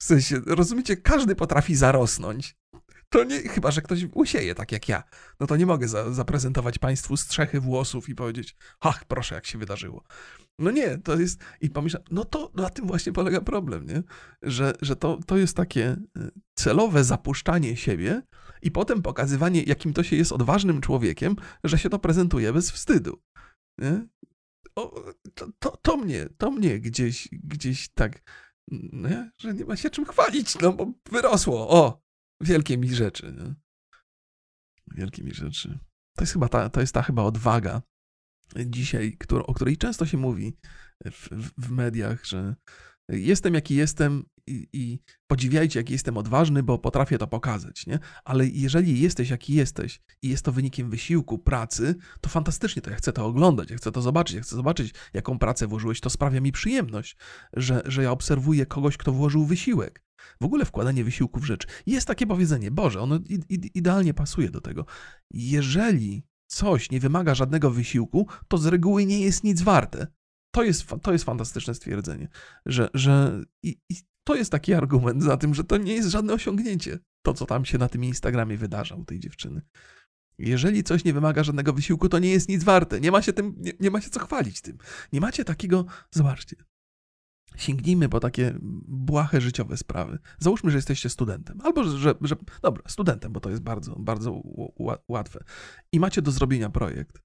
[0.00, 2.56] W sensie, rozumiecie, każdy potrafi zarosnąć.
[3.12, 5.02] To nie, chyba, że ktoś usieje tak jak ja.
[5.40, 9.58] No to nie mogę za, zaprezentować państwu strzechy włosów i powiedzieć, ach, proszę, jak się
[9.58, 10.04] wydarzyło.
[10.58, 11.40] No nie, to jest.
[11.60, 14.02] I pomyślałem, no to na tym właśnie polega problem, nie?
[14.42, 18.22] Że, że to, to jest takie y, celowe zapuszczanie siebie
[18.62, 23.22] i potem pokazywanie, jakim to się jest odważnym człowiekiem, że się to prezentuje bez wstydu.
[23.78, 24.06] Nie?
[24.76, 25.02] O,
[25.34, 28.22] to, to, to, mnie, to mnie gdzieś, gdzieś tak,
[28.92, 29.30] nie?
[29.38, 31.68] że nie ma się czym chwalić, no bo wyrosło.
[31.68, 32.01] O,
[32.42, 33.32] wielkie mi rzeczy.
[33.32, 33.54] Nie?
[34.96, 35.78] Wielkie mi rzeczy.
[36.16, 37.82] To jest chyba ta, to jest ta chyba odwaga,
[38.66, 40.56] dzisiaj, o której często się mówi
[41.04, 41.28] w,
[41.58, 42.54] w, mediach, że
[43.18, 47.98] jestem jaki jestem i, i, podziwiajcie, jaki jestem odważny, bo potrafię to pokazać, nie?
[48.24, 52.96] Ale jeżeli jesteś jaki jesteś i jest to wynikiem wysiłku, pracy, to fantastycznie, to ja
[52.96, 56.40] chcę to oglądać, ja chcę to zobaczyć, ja chcę zobaczyć, jaką pracę włożyłeś, to sprawia
[56.40, 57.16] mi przyjemność,
[57.52, 60.02] że, że ja obserwuję kogoś, kto włożył wysiłek.
[60.40, 61.66] W ogóle wkładanie wysiłku w rzecz.
[61.86, 63.18] Jest takie powiedzenie, Boże, ono
[63.74, 64.86] idealnie pasuje do tego.
[65.30, 70.06] Jeżeli coś nie wymaga żadnego wysiłku, to z reguły nie jest nic warte.
[70.54, 72.28] To jest, to jest fantastyczne stwierdzenie,
[72.66, 76.34] że, że i, i to jest taki argument za tym, że to nie jest żadne
[76.34, 79.62] osiągnięcie, to co tam się na tym Instagramie wydarza u tej dziewczyny.
[80.38, 83.00] Jeżeli coś nie wymaga żadnego wysiłku, to nie jest nic warte.
[83.00, 84.78] Nie ma się tym, nie, nie ma się co chwalić tym.
[85.12, 86.56] Nie macie takiego, zobaczcie,
[87.56, 88.54] Sięgnijmy po takie
[88.88, 90.18] błahe życiowe sprawy.
[90.38, 94.42] Załóżmy, że jesteście studentem, albo że, że dobra, studentem, bo to jest bardzo, bardzo
[95.08, 95.44] łatwe.
[95.92, 97.22] I macie do zrobienia projekt.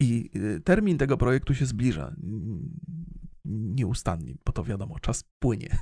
[0.00, 2.16] I y, termin tego projektu się zbliża
[3.44, 5.78] nieustannie, bo to wiadomo, czas płynie.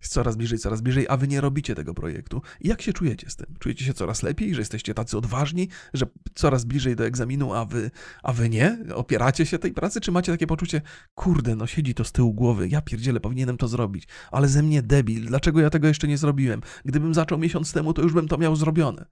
[0.00, 2.42] Jest coraz bliżej, coraz bliżej, a wy nie robicie tego projektu.
[2.60, 3.46] I jak się czujecie z tym?
[3.58, 7.90] Czujecie się coraz lepiej, że jesteście tacy odważni, że coraz bliżej do egzaminu, a wy,
[8.22, 8.78] a wy nie?
[8.94, 10.82] Opieracie się tej pracy, czy macie takie poczucie,
[11.14, 14.82] kurde, no siedzi to z tyłu głowy, ja pierdzielę, powinienem to zrobić, ale ze mnie
[14.82, 16.60] debil, dlaczego ja tego jeszcze nie zrobiłem?
[16.84, 19.06] Gdybym zaczął miesiąc temu, to już bym to miał zrobione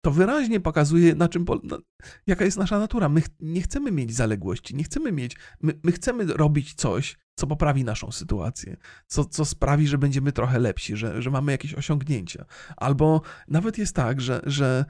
[0.00, 1.78] to wyraźnie pokazuje, na czym, na,
[2.26, 3.08] jaka jest nasza natura.
[3.08, 7.84] My nie chcemy mieć zaległości, nie chcemy mieć, my, my, chcemy robić coś, co poprawi
[7.84, 8.76] naszą sytuację,
[9.06, 12.44] co, co sprawi, że będziemy trochę lepsi, że, że mamy jakieś osiągnięcia.
[12.76, 14.84] Albo nawet jest tak, że, że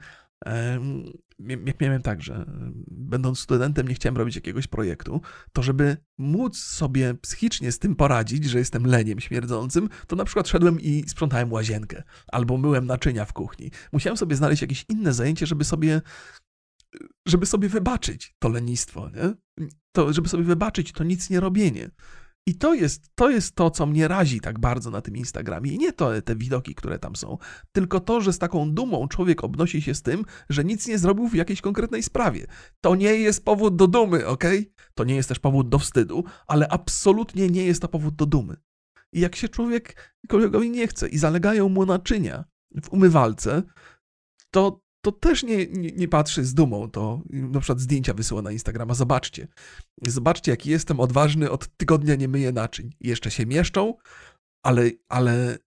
[1.81, 2.45] miałem tak, że
[2.87, 5.21] będąc studentem nie chciałem robić jakiegoś projektu,
[5.53, 10.47] to żeby móc sobie psychicznie z tym poradzić, że jestem leniem śmierdzącym, to na przykład
[10.47, 13.71] szedłem i sprzątałem łazienkę albo myłem naczynia w kuchni.
[13.91, 16.01] Musiałem sobie znaleźć jakieś inne zajęcie, żeby sobie
[17.27, 19.33] żeby sobie wybaczyć to lenistwo, nie?
[19.91, 21.89] To, żeby sobie wybaczyć to nic nie robienie.
[22.47, 25.71] I to jest, to jest to, co mnie razi tak bardzo na tym Instagramie.
[25.71, 27.37] I nie to te widoki, które tam są,
[27.71, 31.27] tylko to, że z taką dumą człowiek obnosi się z tym, że nic nie zrobił
[31.27, 32.45] w jakiejś konkretnej sprawie.
[32.81, 34.43] To nie jest powód do dumy, ok?
[34.93, 38.55] To nie jest też powód do wstydu, ale absolutnie nie jest to powód do dumy.
[39.13, 42.45] I jak się człowiek kolegowi nie chce i zalegają mu naczynia
[42.83, 43.63] w umywalce,
[44.51, 48.51] to to też nie, nie, nie, patrzy z dumą, to na przykład zdjęcia wysyła na
[48.51, 48.93] Instagrama.
[48.93, 49.47] Zobaczcie.
[50.01, 52.93] Zobaczcie, jaki jestem odważny, od tygodnia nie myję naczyń.
[52.99, 53.93] Jeszcze się mieszczą,
[54.65, 55.57] ale, ale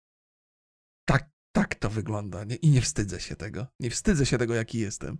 [1.08, 2.44] tak, tak to wygląda.
[2.44, 2.56] Nie?
[2.56, 3.66] I nie wstydzę się tego.
[3.80, 5.18] Nie wstydzę się tego, jaki jestem.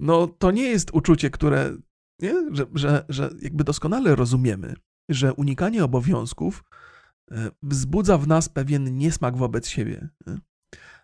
[0.00, 1.76] No, to nie jest uczucie, które,
[2.20, 2.34] nie?
[2.52, 4.74] Że, że, że jakby doskonale rozumiemy,
[5.10, 6.64] że unikanie obowiązków
[7.30, 10.08] e, wzbudza w nas pewien niesmak wobec siebie.
[10.26, 10.38] Nie?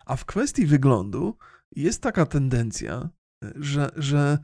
[0.05, 1.37] A w kwestii wyglądu
[1.75, 3.09] jest taka tendencja,
[3.55, 4.37] że, że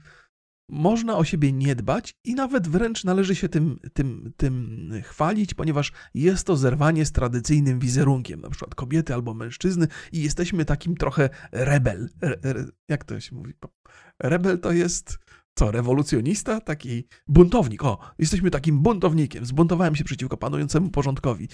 [0.69, 5.91] można o siebie nie dbać i nawet wręcz należy się tym, tym, tym chwalić, ponieważ
[6.13, 11.29] jest to zerwanie z tradycyjnym wizerunkiem, na przykład kobiety albo mężczyzny, i jesteśmy takim trochę
[11.51, 12.09] rebel.
[12.21, 13.53] Re, re, jak to się mówi?
[14.19, 15.19] Rebel to jest
[15.57, 16.61] co, rewolucjonista?
[16.61, 17.83] Taki buntownik.
[17.83, 19.45] O, jesteśmy takim buntownikiem.
[19.45, 21.47] Zbuntowałem się przeciwko panującemu porządkowi.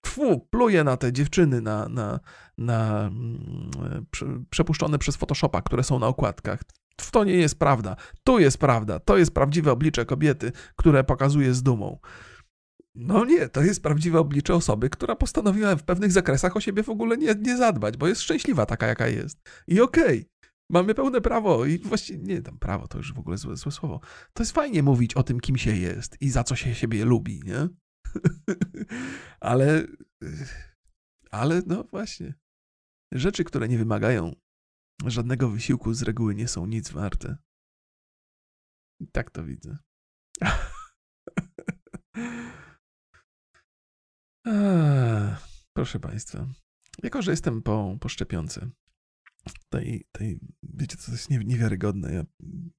[0.00, 2.20] Tfu, pluję na te dziewczyny, na, na,
[2.58, 3.70] na mm,
[4.50, 6.62] przepuszczone przez Photoshopa, które są na okładkach.
[7.12, 7.96] To nie jest prawda.
[8.24, 8.98] Tu jest prawda.
[8.98, 11.98] To jest prawdziwe oblicze kobiety, które pokazuje z dumą.
[12.94, 16.88] No nie, to jest prawdziwe oblicze osoby, która postanowiła w pewnych zakresach o siebie w
[16.88, 19.38] ogóle nie, nie zadbać, bo jest szczęśliwa taka, jaka jest.
[19.66, 20.24] I okej, okay,
[20.70, 24.00] mamy pełne prawo i właściwie, nie, tam prawo to już w ogóle złe, złe słowo.
[24.32, 27.40] To jest fajnie mówić o tym, kim się jest i za co się siebie lubi,
[27.44, 27.68] nie?
[29.40, 29.86] ale,
[31.30, 32.34] ale no właśnie.
[33.12, 34.34] Rzeczy, które nie wymagają
[35.06, 37.36] żadnego wysiłku, z reguły nie są nic warte.
[39.12, 39.78] Tak to widzę.
[45.76, 46.46] proszę Państwa,
[47.02, 48.70] jako że jestem po, po szczepionce,
[49.68, 52.12] tej, tej, wiecie, co jest niewiarygodne.
[52.12, 52.24] Ja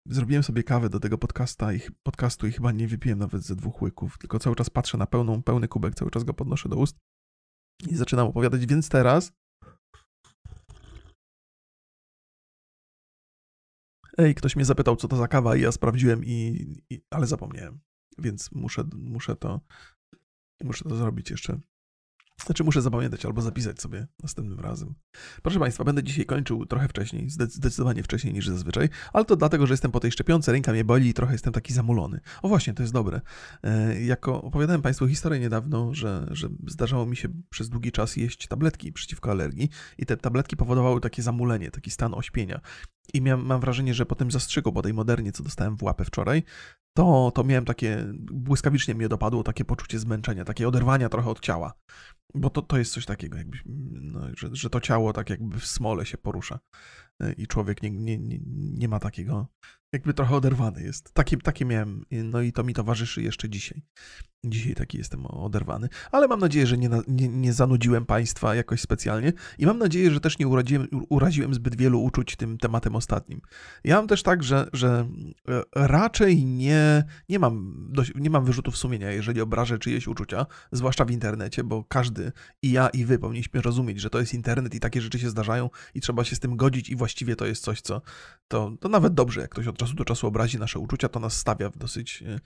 [0.05, 3.81] zrobiłem sobie kawę do tego podcasta i, podcastu i chyba nie wypiłem nawet ze dwóch
[3.81, 6.97] łyków, tylko cały czas patrzę na pełną, pełny kubek, cały czas go podnoszę do ust
[7.87, 9.31] i zaczynam opowiadać, więc teraz
[14.17, 17.79] Ej, ktoś mnie zapytał, co to za kawa i ja sprawdziłem i, i ale zapomniałem,
[18.17, 19.61] więc muszę, muszę to
[20.63, 21.59] muszę to zrobić jeszcze
[22.45, 24.93] znaczy muszę zapamiętać albo zapisać sobie następnym razem.
[25.41, 29.73] Proszę Państwa, będę dzisiaj kończył trochę wcześniej, zdecydowanie wcześniej niż zazwyczaj, ale to dlatego, że
[29.73, 32.19] jestem po tej szczepionce, ręka mnie boli i trochę jestem taki zamulony.
[32.41, 33.21] O właśnie, to jest dobre.
[33.63, 38.47] E, jako opowiadałem Państwu historię niedawno, że, że zdarzało mi się przez długi czas jeść
[38.47, 42.61] tabletki przeciwko alergii i te tabletki powodowały takie zamulenie, taki stan ośpienia.
[43.13, 46.43] I mam wrażenie, że po tym zastrzyku, po tej modernie, co dostałem w łapę wczoraj,
[46.93, 51.73] to, to miałem takie, błyskawicznie mnie dopadło takie poczucie zmęczenia, takie oderwania trochę od ciała.
[52.35, 55.65] Bo to, to jest coś takiego, jakby, no, że, że to ciało tak jakby w
[55.65, 56.59] smole się porusza
[57.19, 58.39] e, i człowiek nie, nie, nie,
[58.77, 59.47] nie ma takiego,
[59.93, 61.13] jakby trochę oderwany jest.
[61.13, 63.81] Takie, takie miałem, no i to mi towarzyszy jeszcze dzisiaj.
[64.45, 69.33] Dzisiaj taki jestem oderwany, ale mam nadzieję, że nie, nie, nie zanudziłem Państwa jakoś specjalnie
[69.57, 73.41] i mam nadzieję, że też nie uraziłem, uraziłem zbyt wielu uczuć tym tematem ostatnim.
[73.83, 75.07] Ja mam też tak, że, że
[75.49, 77.85] e, raczej nie, nie, mam,
[78.15, 82.31] nie mam wyrzutów sumienia, jeżeli obrażę czyjeś uczucia, zwłaszcza w internecie, bo każdy
[82.61, 85.69] i ja i wy powinniśmy rozumieć, że to jest internet i takie rzeczy się zdarzają
[85.95, 88.01] i trzeba się z tym godzić i właściwie to jest coś, co
[88.47, 91.37] to, to nawet dobrze, jak ktoś od czasu do czasu obrazi nasze uczucia, to nas
[91.37, 92.39] stawia w dosyć, e,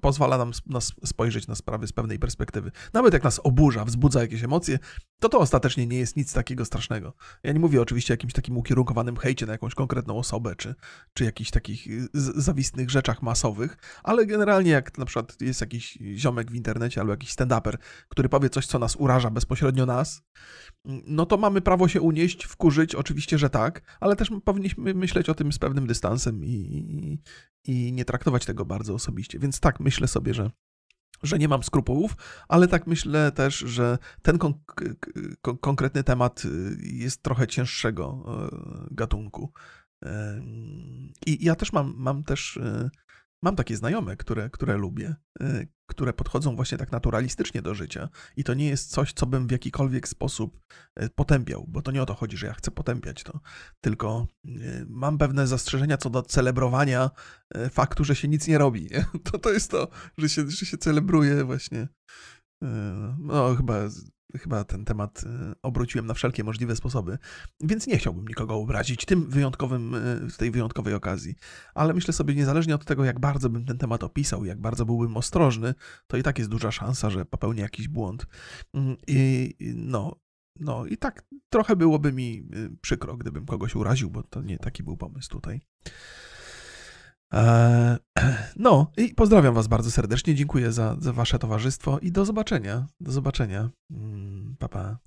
[0.00, 2.70] pozwala nam nas spojrzeć na sprawy z pewnej perspektywy.
[2.92, 4.78] Nawet jak nas oburza, wzbudza jakieś emocje,
[5.20, 7.14] to to ostatecznie nie jest nic takiego strasznego.
[7.42, 10.74] Ja nie mówię oczywiście o jakimś takim ukierunkowanym hejcie na jakąś konkretną osobę, czy,
[11.14, 16.54] czy jakichś takich zawistnych rzeczach masowych, ale generalnie jak na przykład jest jakiś ziomek w
[16.54, 17.76] internecie albo jakiś stand-uper,
[18.08, 20.22] który powie coś, co nas uraża bezpośrednio nas,
[20.84, 25.34] no to mamy prawo się unieść, wkurzyć, oczywiście, że tak, ale też powinniśmy myśleć o
[25.34, 26.48] tym z pewnym dystansem i,
[27.64, 29.38] i nie traktować tego bardzo osobiście.
[29.38, 30.50] Więc tak, myślę sobie, że
[31.22, 32.16] że nie mam skrupułów,
[32.48, 34.54] ale tak myślę też, że ten kon
[35.60, 36.48] konkretny temat y,
[36.82, 38.48] jest trochę cięższego e,
[38.90, 39.52] gatunku.
[41.26, 42.90] I ja też mam, mam też y,
[43.44, 48.44] Mam takie znajome, które, które lubię, y, które podchodzą właśnie tak naturalistycznie do życia i
[48.44, 50.60] to nie jest coś, co bym w jakikolwiek sposób
[51.02, 53.40] y, potępiał, bo to nie o to chodzi, że ja chcę potępiać to,
[53.80, 57.10] tylko y, mam pewne zastrzeżenia co do celebrowania
[57.70, 58.88] faktu, że się nic nie robi.
[58.90, 59.04] Nie?
[59.30, 59.88] To, to jest to,
[60.18, 61.88] że się, że się celebruje właśnie
[63.18, 63.74] no, chyba
[64.38, 67.18] chyba ten temat y, obróciłem na wszelkie możliwe sposoby,
[67.60, 71.34] więc nie chciałbym nikogo obrazić tym wyjątkowym, y, w tej wyjątkowej okazji.
[71.74, 75.16] Ale myślę sobie, niezależnie od tego, jak bardzo bym ten temat opisał, jak bardzo byłbym
[75.16, 75.74] ostrożny,
[76.06, 78.26] to i tak jest duża szansa, że popełnię jakiś błąd.
[78.74, 80.16] Mm, I no,
[80.60, 84.82] no i tak trochę byłoby mi y, przykro, gdybym kogoś uraził, bo to nie taki
[84.82, 85.60] był pomysł tutaj.
[87.32, 87.98] E,
[88.56, 90.34] no i pozdrawiam Was bardzo serdecznie.
[90.34, 92.86] Dziękuję za, za Wasze towarzystwo i do zobaczenia.
[93.00, 93.70] Do zobaczenia.
[93.90, 94.98] Mm, pa, pa.